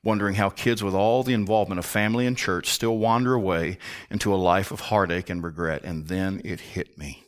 [0.04, 3.78] wondering how kids with all the involvement of family and church still wander away
[4.08, 5.82] into a life of heartache and regret.
[5.82, 7.24] And then it hit me.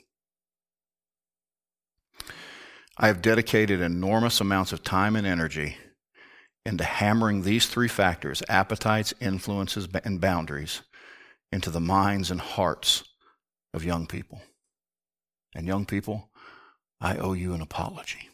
[3.02, 5.76] I have dedicated enormous amounts of time and energy
[6.64, 10.82] into hammering these three factors appetites, influences, and boundaries
[11.50, 13.02] into the minds and hearts
[13.74, 14.40] of young people.
[15.52, 16.30] And young people,
[17.00, 18.30] I owe you an apology.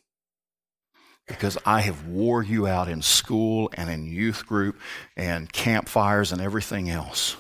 [1.27, 4.79] Because I have wore you out in school and in youth group
[5.17, 7.37] and campfires and everything else.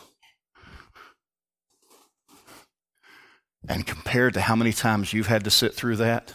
[3.68, 6.32] And compared to how many times you've had to sit through that,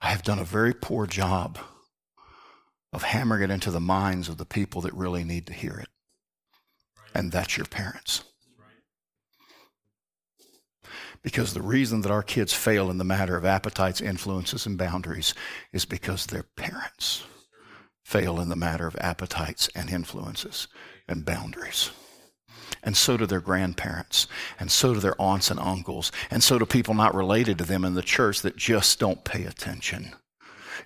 [0.00, 1.58] I have done a very poor job
[2.92, 5.88] of hammering it into the minds of the people that really need to hear it.
[7.14, 8.24] And that's your parents.
[11.22, 15.34] Because the reason that our kids fail in the matter of appetites, influences, and boundaries
[15.72, 17.24] is because their parents
[18.04, 20.68] fail in the matter of appetites and influences
[21.08, 21.90] and boundaries
[22.82, 24.26] and so do their grandparents,
[24.58, 27.84] and so do their aunts and uncles, and so do people not related to them
[27.84, 30.12] in the church that just don't pay attention.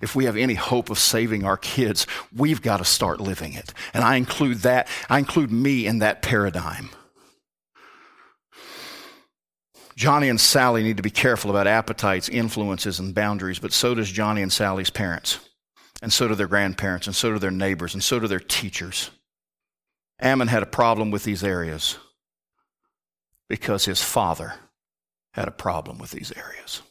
[0.01, 3.73] If we have any hope of saving our kids, we've got to start living it.
[3.93, 6.89] And I include that, I include me in that paradigm.
[9.95, 14.11] Johnny and Sally need to be careful about appetites, influences, and boundaries, but so does
[14.11, 15.39] Johnny and Sally's parents,
[16.01, 19.11] and so do their grandparents, and so do their neighbors, and so do their teachers.
[20.19, 21.97] Amnon had a problem with these areas
[23.49, 24.53] because his father
[25.33, 26.81] had a problem with these areas.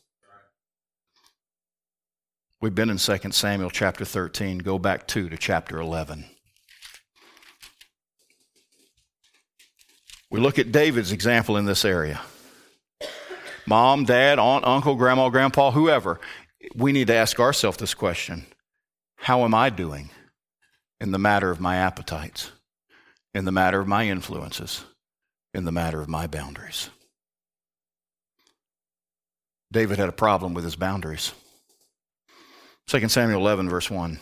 [2.61, 4.59] We've been in 2 Samuel chapter 13.
[4.59, 6.25] Go back two to chapter 11.
[10.31, 12.21] We look at David's example in this area.
[13.67, 16.21] Mom, dad, aunt, uncle, grandma, grandpa, whoever.
[16.75, 18.47] We need to ask ourselves this question
[19.17, 20.11] How am I doing
[21.01, 22.53] in the matter of my appetites?
[23.35, 24.85] In the matter of my influences,
[25.55, 26.91] in the matter of my boundaries.
[29.73, 31.33] David had a problem with his boundaries.
[32.89, 34.19] 2 Samuel 11, verse 1.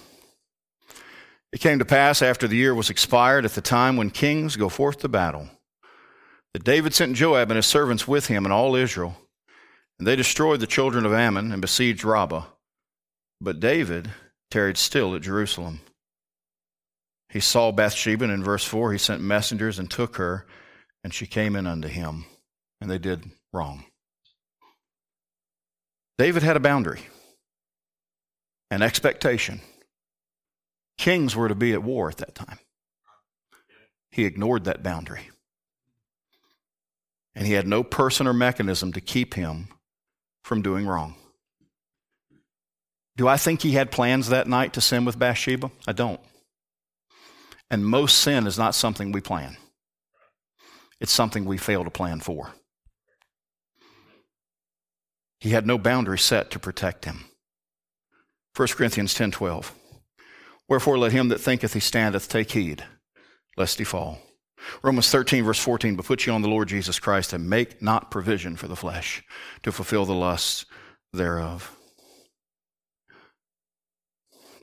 [1.53, 4.69] It came to pass after the year was expired, at the time when kings go
[4.69, 5.49] forth to battle,
[6.55, 9.17] that David sent Joab and his servants with him and all Israel,
[9.99, 12.45] and they destroyed the children of Ammon and besieged Rabbah.
[13.41, 14.11] But David
[14.51, 15.81] tarried still at Jerusalem.
[17.31, 20.47] He saw Bathsheba, and in verse 4, he sent messengers and took her,
[21.05, 22.25] and she came in unto him,
[22.81, 23.85] and they did wrong.
[26.19, 27.01] David had a boundary,
[28.71, 29.61] an expectation.
[30.99, 32.59] Kings were to be at war at that time.
[34.11, 35.31] He ignored that boundary.
[37.35, 39.69] And he had no person or mechanism to keep him
[40.43, 41.15] from doing wrong.
[43.17, 45.71] Do I think he had plans that night to sin with Bathsheba?
[45.87, 46.21] I don't.
[47.71, 49.57] And most sin is not something we plan,
[51.01, 52.53] it's something we fail to plan for.
[55.39, 57.25] He had no boundary set to protect him.
[58.55, 59.73] 1 Corinthians 10:12
[60.69, 62.85] Wherefore let him that thinketh he standeth take heed
[63.57, 64.19] lest he fall.
[64.83, 68.11] Romans 13, verse 14, but put you on the Lord Jesus Christ and make not
[68.11, 69.23] provision for the flesh
[69.63, 70.67] to fulfill the lusts
[71.13, 71.77] thereof.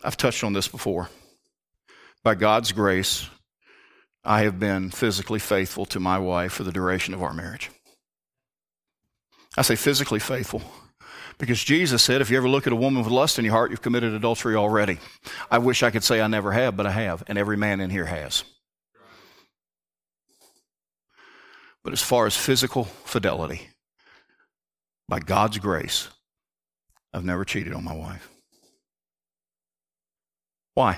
[0.04, 1.10] I've touched on this before.
[2.28, 3.26] By God's grace,
[4.26, 7.72] I have been physically faithful to my wife for the duration of our marriage.
[9.58, 10.62] I say physically faithful
[11.38, 13.72] because Jesus said, if you ever look at a woman with lust in your heart,
[13.72, 15.00] you've committed adultery already.
[15.50, 17.92] I wish I could say I never have, but I have, and every man in
[17.92, 18.44] here has.
[21.82, 23.70] But as far as physical fidelity,
[25.08, 26.10] by God's grace,
[27.14, 28.30] I've never cheated on my wife.
[30.74, 30.98] Why?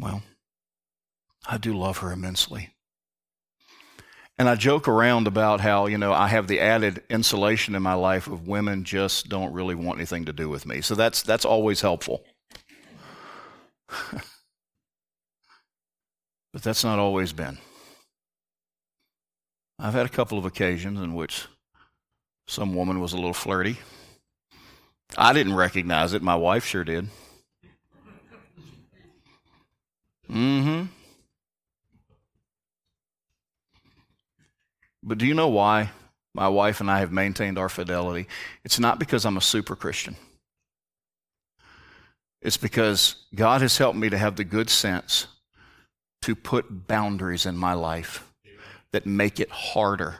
[0.00, 0.22] Well,
[1.46, 2.70] I do love her immensely.
[4.36, 7.94] And I joke around about how, you know, I have the added insulation in my
[7.94, 10.80] life of women just don't really want anything to do with me.
[10.80, 12.24] So that's that's always helpful.
[16.52, 17.58] but that's not always been.
[19.78, 21.46] I've had a couple of occasions in which
[22.48, 23.78] some woman was a little flirty.
[25.16, 27.08] I didn't recognize it, my wife sure did.
[30.30, 30.82] Mm hmm.
[35.02, 35.90] But do you know why
[36.34, 38.26] my wife and I have maintained our fidelity?
[38.64, 40.16] It's not because I'm a super Christian.
[42.40, 45.26] It's because God has helped me to have the good sense
[46.22, 48.30] to put boundaries in my life
[48.92, 50.16] that make it harder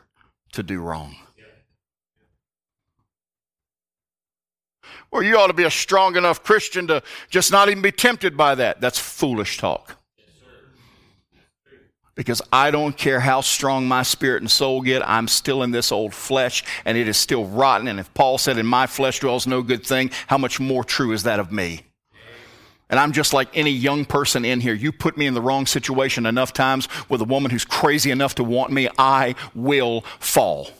[0.52, 1.16] to do wrong.
[5.14, 7.00] Or you ought to be a strong enough Christian to
[7.30, 8.80] just not even be tempted by that.
[8.80, 9.96] That's foolish talk.
[12.16, 15.92] Because I don't care how strong my spirit and soul get, I'm still in this
[15.92, 17.86] old flesh and it is still rotten.
[17.86, 21.12] And if Paul said, In my flesh dwells no good thing, how much more true
[21.12, 21.82] is that of me?
[22.90, 24.74] And I'm just like any young person in here.
[24.74, 28.34] You put me in the wrong situation enough times with a woman who's crazy enough
[28.34, 30.70] to want me, I will fall.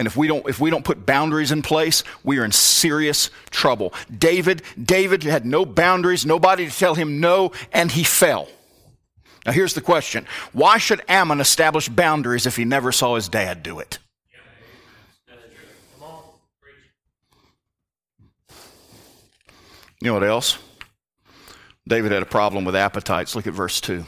[0.00, 3.28] And if we don't if we don't put boundaries in place, we are in serious
[3.50, 3.92] trouble.
[4.10, 8.48] David, David had no boundaries, nobody to tell him no, and he fell.
[9.44, 10.26] Now here's the question.
[10.54, 13.98] Why should Amnon establish boundaries if he never saw his dad do it?
[20.00, 20.56] You know what else?
[21.86, 23.36] David had a problem with appetites.
[23.36, 23.96] Look at verse 2.
[23.96, 24.06] And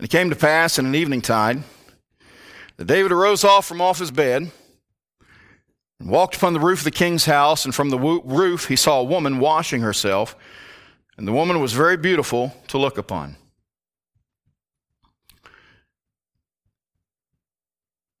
[0.00, 1.62] it came to pass in an evening tide
[2.84, 4.50] David arose off from off his bed
[6.00, 9.00] and walked upon the roof of the king's house, and from the roof he saw
[9.00, 10.36] a woman washing herself,
[11.16, 13.36] and the woman was very beautiful to look upon.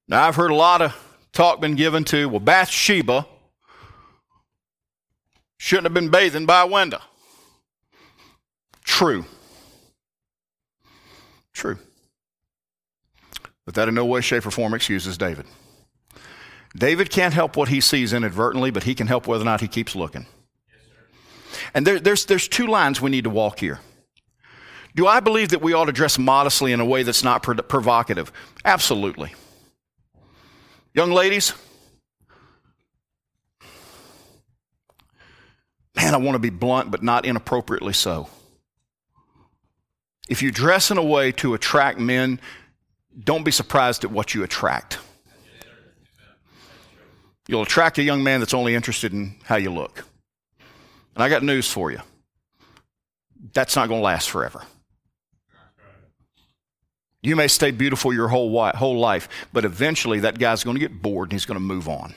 [0.08, 0.96] Now, I've heard a lot of
[1.32, 3.26] talk been given to, well, Bathsheba
[5.58, 7.00] Shouldn't have been bathing by a window.
[8.84, 9.24] True.
[11.52, 11.78] True.
[13.68, 15.44] But that in no way, shape, or form excuses David.
[16.74, 19.68] David can't help what he sees inadvertently, but he can help whether or not he
[19.68, 20.24] keeps looking.
[21.74, 23.80] and there, there's, there's two lines we need to walk here.
[24.96, 28.32] Do I believe that we ought to dress modestly in a way that's not provocative?
[28.64, 29.34] Absolutely.
[30.94, 31.52] Young ladies,
[35.94, 38.30] man, I want to be blunt, but not inappropriately so.
[40.26, 42.40] If you dress in a way to attract men,
[43.22, 44.98] don't be surprised at what you attract.
[47.46, 50.04] You'll attract a young man that's only interested in how you look.
[51.14, 52.00] And I got news for you
[53.52, 54.62] that's not going to last forever.
[57.22, 61.02] You may stay beautiful your whole, whole life, but eventually that guy's going to get
[61.02, 62.14] bored and he's going to move on.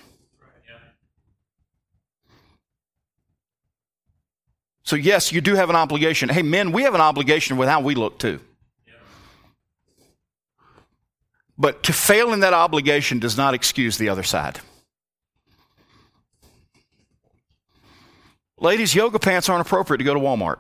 [4.84, 6.30] So, yes, you do have an obligation.
[6.30, 8.40] Hey, men, we have an obligation with how we look too.
[11.62, 14.60] But to fail in that obligation does not excuse the other side.
[18.58, 20.58] Ladies, yoga pants aren't appropriate to go to Walmart.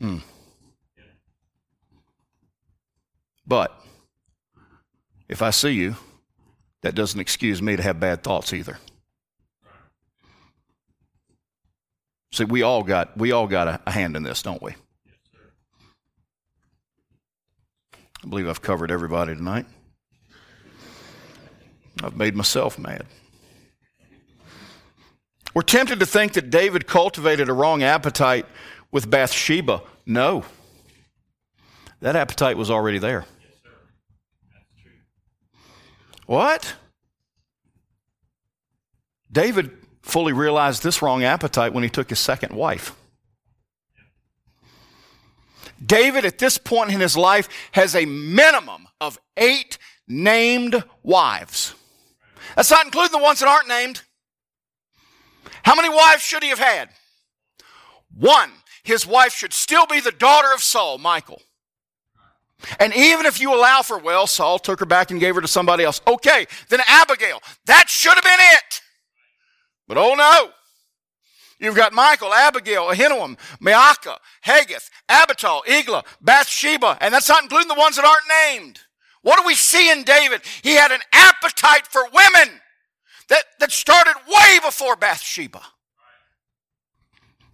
[0.00, 0.18] Hmm.
[3.44, 3.76] But
[5.28, 5.96] if I see you,
[6.82, 8.78] that doesn't excuse me to have bad thoughts either.
[12.32, 14.76] See, we all got we all got a, a hand in this, don't we?
[18.22, 19.66] I believe I've covered everybody tonight.
[22.02, 23.06] I've made myself mad.
[25.54, 28.46] We're tempted to think that David cultivated a wrong appetite
[28.92, 29.82] with Bathsheba.
[30.06, 30.44] No.
[32.00, 33.24] That appetite was already there.
[36.26, 36.74] What?
[39.32, 42.94] David fully realized this wrong appetite when he took his second wife.
[45.84, 51.74] David, at this point in his life, has a minimum of eight named wives.
[52.56, 54.02] That's not including the ones that aren't named.
[55.62, 56.90] How many wives should he have had?
[58.14, 58.50] One.
[58.82, 61.42] His wife should still be the daughter of Saul, Michal.
[62.78, 65.48] And even if you allow for, well, Saul took her back and gave her to
[65.48, 66.00] somebody else.
[66.06, 67.40] Okay, then Abigail.
[67.66, 68.80] That should have been it.
[69.86, 70.50] But oh no.
[71.60, 77.74] You've got Michal, Abigail, Ahinoam, Maacah, Haggith, Abital, Eglah, Bathsheba, and that's not including the
[77.74, 78.80] ones that aren't named.
[79.22, 80.40] What do we see in David?
[80.62, 82.60] He had an appetite for women
[83.28, 85.60] that, that started way before Bathsheba.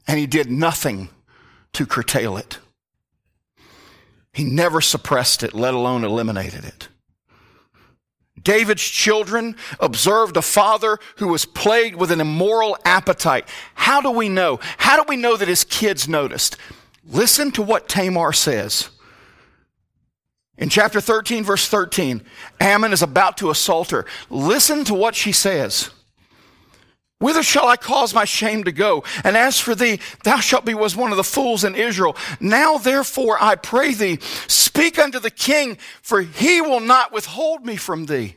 [0.06, 1.08] And he did nothing
[1.72, 2.60] to curtail it.
[4.32, 6.88] He never suppressed it, let alone eliminated it.
[8.46, 13.48] David's children observed a father who was plagued with an immoral appetite.
[13.74, 14.60] How do we know?
[14.78, 16.56] How do we know that his kids noticed?
[17.04, 18.90] Listen to what Tamar says.
[20.56, 22.22] In chapter 13, verse 13,
[22.60, 24.06] Amnon is about to assault her.
[24.30, 25.90] Listen to what she says.
[27.18, 29.02] Whither shall I cause my shame to go?
[29.24, 32.14] And as for thee, thou shalt be as one of the fools in Israel.
[32.40, 37.76] Now therefore I pray thee, speak unto the king, for he will not withhold me
[37.76, 38.36] from thee.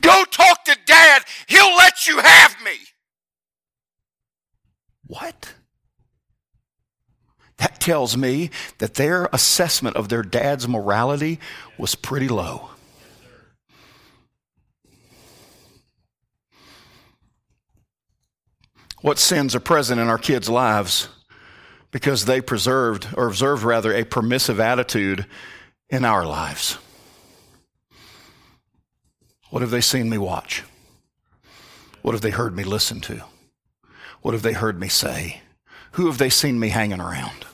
[0.00, 1.22] Go talk to dad.
[1.48, 2.76] He'll let you have me.
[5.06, 5.54] What?
[7.56, 11.40] That tells me that their assessment of their dad's morality
[11.76, 12.70] was pretty low.
[19.02, 21.08] What sins are present in our kids' lives
[21.90, 25.26] because they preserved, or observed rather, a permissive attitude
[25.88, 26.78] in our lives?
[29.50, 30.64] What have they seen me watch?
[32.02, 33.24] What have they heard me listen to?
[34.22, 35.40] What have they heard me say?
[35.92, 37.46] Who have they seen me hanging around?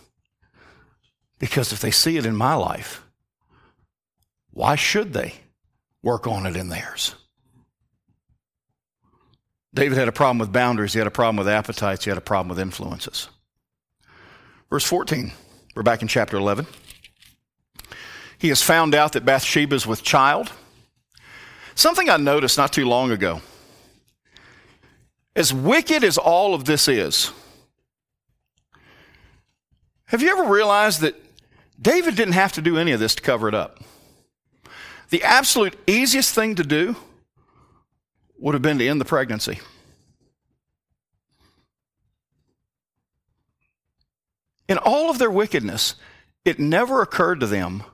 [1.38, 3.02] Because if they see it in my life,
[4.50, 5.34] why should they
[6.02, 7.14] work on it in theirs?
[9.76, 12.22] David had a problem with boundaries, he had a problem with appetites, he had a
[12.22, 13.28] problem with influences.
[14.70, 15.32] Verse 14,
[15.74, 16.66] we're back in chapter 11.
[18.38, 20.50] He has found out that Bathsheba is with child.
[21.74, 23.42] Something I noticed not too long ago.
[25.36, 27.30] As wicked as all of this is,
[30.06, 31.14] have you ever realized that
[31.80, 33.82] David didn't have to do any of this to cover it up.
[35.10, 36.96] The absolute easiest thing to do
[38.38, 39.60] would have been to end the pregnancy.
[44.68, 45.94] In all of their wickedness,
[46.44, 47.84] it never occurred to them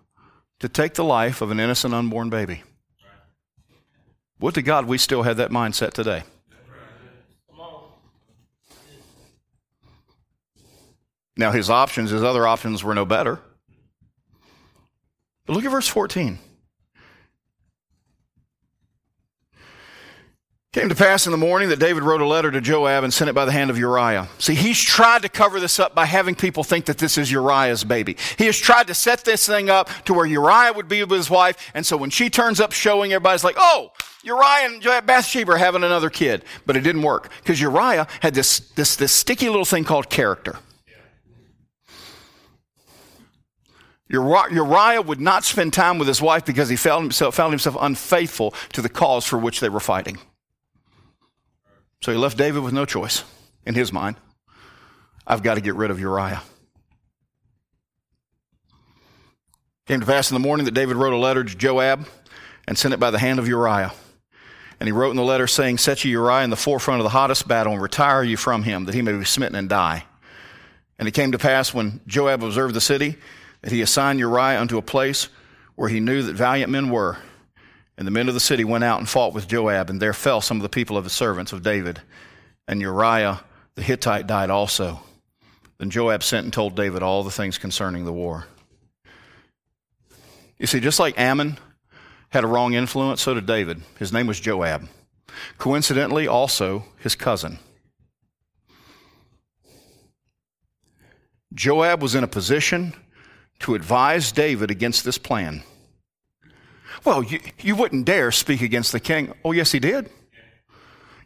[0.61, 2.63] to take the life of an innocent unborn baby.
[4.41, 6.23] Would to God we still had that mindset today.
[11.37, 13.41] Now, his options, his other options were no better.
[15.47, 16.39] But look at verse 14.
[20.73, 23.29] Came to pass in the morning that David wrote a letter to Joab and sent
[23.29, 24.27] it by the hand of Uriah.
[24.39, 27.85] See, he's tried to cover this up by having people think that this is Uriah's
[27.85, 28.17] baby.
[28.39, 31.29] He has tried to set this thing up to where Uriah would be with his
[31.29, 33.93] wife, and so when she turns up showing, everybody's like, oh,
[34.23, 36.43] Uriah and Bathsheba are having another kid.
[36.65, 40.57] But it didn't work because Uriah had this, this, this sticky little thing called character.
[44.09, 48.55] Uriah would not spend time with his wife because he found himself, found himself unfaithful
[48.73, 50.17] to the cause for which they were fighting.
[52.03, 53.23] So he left David with no choice
[53.65, 54.17] in his mind.
[55.25, 56.43] I've got to get rid of Uriah.
[59.87, 62.07] Came to pass in the morning that David wrote a letter to Joab
[62.67, 63.93] and sent it by the hand of Uriah.
[64.81, 67.11] And he wrote in the letter saying, Set you Uriah in the forefront of the
[67.11, 70.05] hottest battle and retire you from him, that he may be smitten and die.
[70.99, 73.17] And it came to pass when Joab observed the city
[73.61, 75.29] that he assigned Uriah unto a place
[75.77, 77.19] where he knew that valiant men were.
[77.99, 80.41] And the men of the city went out and fought with Joab, and there fell
[80.41, 82.01] some of the people of the servants of David.
[82.67, 83.43] And Uriah
[83.75, 85.01] the Hittite died also.
[85.79, 88.47] Then Joab sent and told David all the things concerning the war.
[90.59, 91.59] You see, just like Amnon
[92.29, 93.83] had a wrong influence, so did David.
[93.99, 94.89] His name was Joab.
[95.59, 97.59] Coincidentally, also his cousin.
[101.55, 102.95] Joab was in a position
[103.61, 105.63] to advise David against this plan.
[107.05, 109.33] Well, you, you wouldn't dare speak against the king.
[109.45, 110.11] Oh, yes, he did.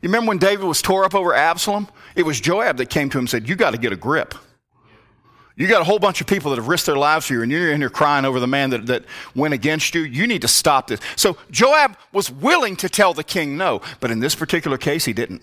[0.03, 1.89] You remember when David was tore up over Absalom?
[2.15, 4.35] It was Joab that came to him and said, You got to get a grip.
[5.57, 7.51] You got a whole bunch of people that have risked their lives for you, and
[7.51, 9.05] you're in here crying over the man that, that
[9.35, 10.03] went against you.
[10.03, 11.01] You need to stop this.
[11.17, 15.15] So Joab was willing to tell the king no, but in this particular case, he
[15.15, 15.43] didn't.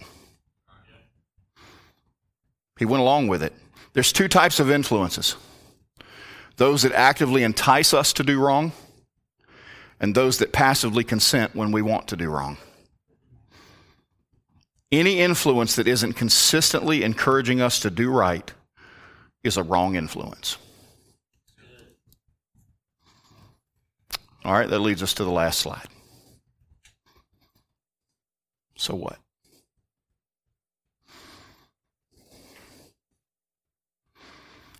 [2.78, 3.54] He went along with it.
[3.94, 5.36] There's two types of influences
[6.58, 8.72] those that actively entice us to do wrong,
[10.04, 12.58] and those that passively consent when we want to do wrong.
[14.92, 18.52] Any influence that isn't consistently encouraging us to do right
[19.46, 20.58] is a wrong influence.
[24.44, 25.88] All right, that leads us to the last slide.
[28.78, 29.20] So what?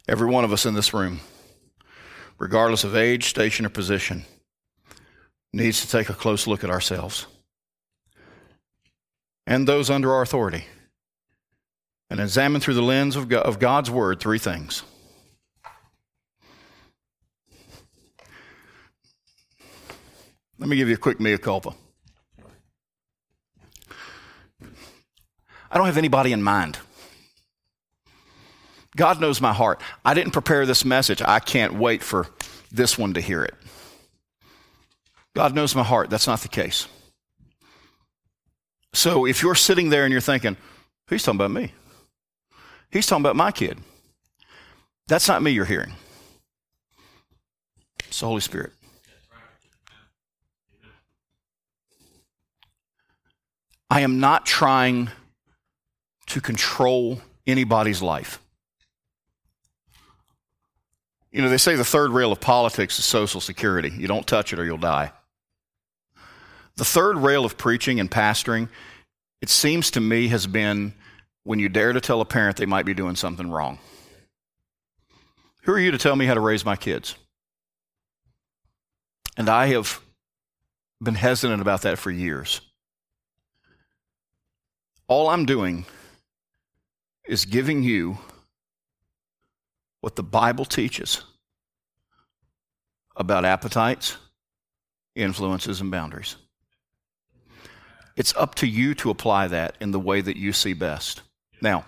[0.06, 1.22] Every one of us in this room,
[2.38, 4.26] regardless of age, station, or position,
[5.54, 7.28] needs to take a close look at ourselves
[9.46, 10.66] and those under our authority
[12.10, 13.30] and examine through the lens of,
[13.60, 14.84] God's Word three things.
[20.60, 21.74] Let me give you a quick mea culpa.
[25.72, 26.78] I don't have anybody in mind.
[28.96, 29.82] God knows my heart.
[30.06, 31.22] I didn't prepare this message.
[31.22, 32.28] I can't wait for
[32.72, 33.56] this one to hear it.
[35.36, 36.10] God knows my heart.
[36.10, 36.88] That's not the case.
[38.94, 40.56] So if you're sitting there and you're thinking,
[41.10, 41.72] he's talking about me,
[42.92, 43.80] he's talking about my kid,
[45.08, 45.94] that's not me you're hearing.
[48.08, 48.74] It's the Holy Spirit.
[53.90, 55.10] I am not trying
[56.28, 58.40] to control anybody's life.
[61.32, 63.90] You know, they say the third rail of politics is social security.
[63.90, 65.12] You don't touch it or you'll die.
[66.76, 68.70] The third rail of preaching and pastoring,
[69.42, 70.94] it seems to me, has been
[71.44, 73.80] when you dare to tell a parent they might be doing something wrong.
[75.64, 77.16] Who are you to tell me how to raise my kids?
[79.38, 80.02] And I have
[81.02, 82.62] been hesitant about that for years.
[85.08, 85.86] All I'm doing
[87.28, 88.18] is giving you
[90.02, 91.22] what the Bible teaches
[93.16, 94.18] about appetites,
[95.16, 96.36] influences, and boundaries.
[98.16, 101.22] It's up to you to apply that in the way that you see best.
[101.62, 101.86] Now,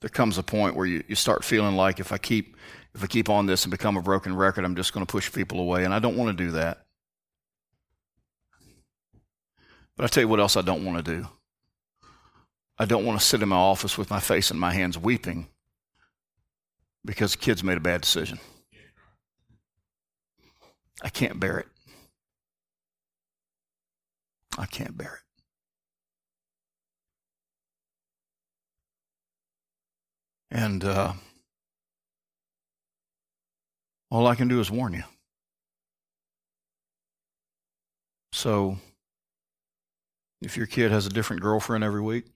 [0.00, 2.56] there comes a point where you, you start feeling like if I keep
[2.94, 5.32] if I keep on this and become a broken record, I'm just going to push
[5.32, 6.84] people away, and I don't want to do that.
[9.96, 11.26] But I tell you what else I don't want to do.
[12.78, 15.48] I don't want to sit in my office with my face in my hands weeping
[17.04, 18.38] because the kids made a bad decision.
[21.02, 21.68] I can't bear it.
[24.56, 25.20] I can't bear it.
[30.56, 31.14] And uh,
[34.10, 35.02] all I can do is warn you.
[38.32, 38.78] So,
[40.42, 42.26] if your kid has a different girlfriend every week,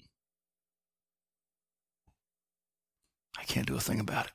[3.38, 4.32] I can't do a thing about it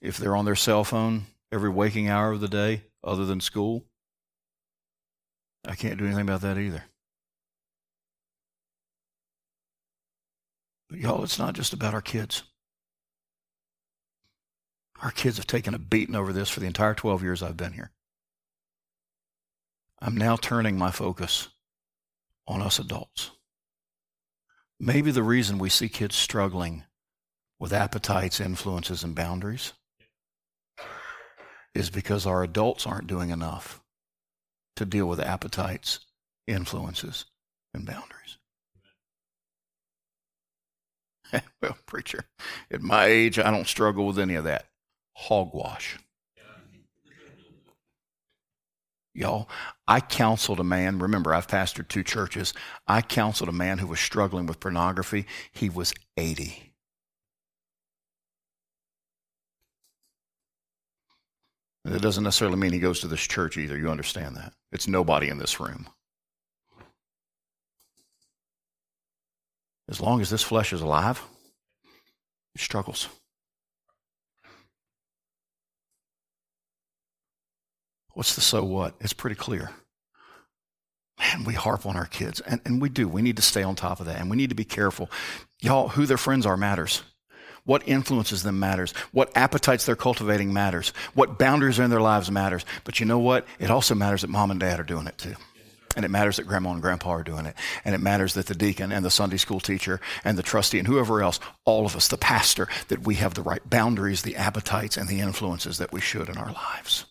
[0.00, 3.84] if they're on their cell phone every waking hour of the day other than school,
[5.66, 6.84] I can't do anything about that either.
[10.88, 12.42] But y'all, it's not just about our kids.
[15.02, 17.74] Our kids have taken a beating over this for the entire 12 years I've been
[17.74, 17.92] here.
[20.00, 21.48] I'm now turning my focus
[22.46, 23.32] on us adults.
[24.80, 26.84] Maybe the reason we see kids struggling
[27.58, 29.72] with appetites, influences, and boundaries
[31.78, 33.80] is because our adults aren't doing enough
[34.76, 36.00] to deal with appetites,
[36.46, 37.24] influences,
[37.74, 38.38] and boundaries.
[41.62, 42.24] well, preacher,
[42.70, 44.66] at my age, I don't struggle with any of that.
[45.14, 45.98] Hogwash.
[49.14, 49.48] Y'all,
[49.88, 51.00] I counseled a man.
[51.00, 52.54] Remember, I've pastored two churches.
[52.86, 55.26] I counseled a man who was struggling with pornography.
[55.50, 56.67] He was 80.
[61.94, 63.76] It doesn't necessarily mean he goes to this church either.
[63.76, 64.52] You understand that.
[64.72, 65.88] It's nobody in this room.
[69.88, 71.22] As long as this flesh is alive,
[72.54, 73.08] it struggles.
[78.12, 78.94] What's the so what?
[79.00, 79.70] It's pretty clear.
[81.18, 83.08] Man, we harp on our kids, and, and we do.
[83.08, 85.10] We need to stay on top of that, and we need to be careful.
[85.60, 87.02] Y'all, who their friends are matters.
[87.68, 88.92] What influences them matters.
[89.12, 90.94] What appetites they're cultivating matters.
[91.12, 92.64] What boundaries are in their lives matters.
[92.84, 93.46] But you know what?
[93.58, 95.34] It also matters that mom and dad are doing it too.
[95.94, 97.54] And it matters that grandma and grandpa are doing it.
[97.84, 100.88] And it matters that the deacon and the Sunday school teacher and the trustee and
[100.88, 104.96] whoever else, all of us, the pastor, that we have the right boundaries, the appetites,
[104.96, 107.04] and the influences that we should in our lives.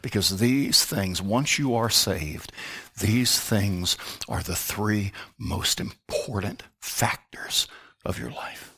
[0.00, 2.52] Because these things, once you are saved,
[3.00, 3.96] these things
[4.28, 7.66] are the three most important factors
[8.04, 8.77] of your life.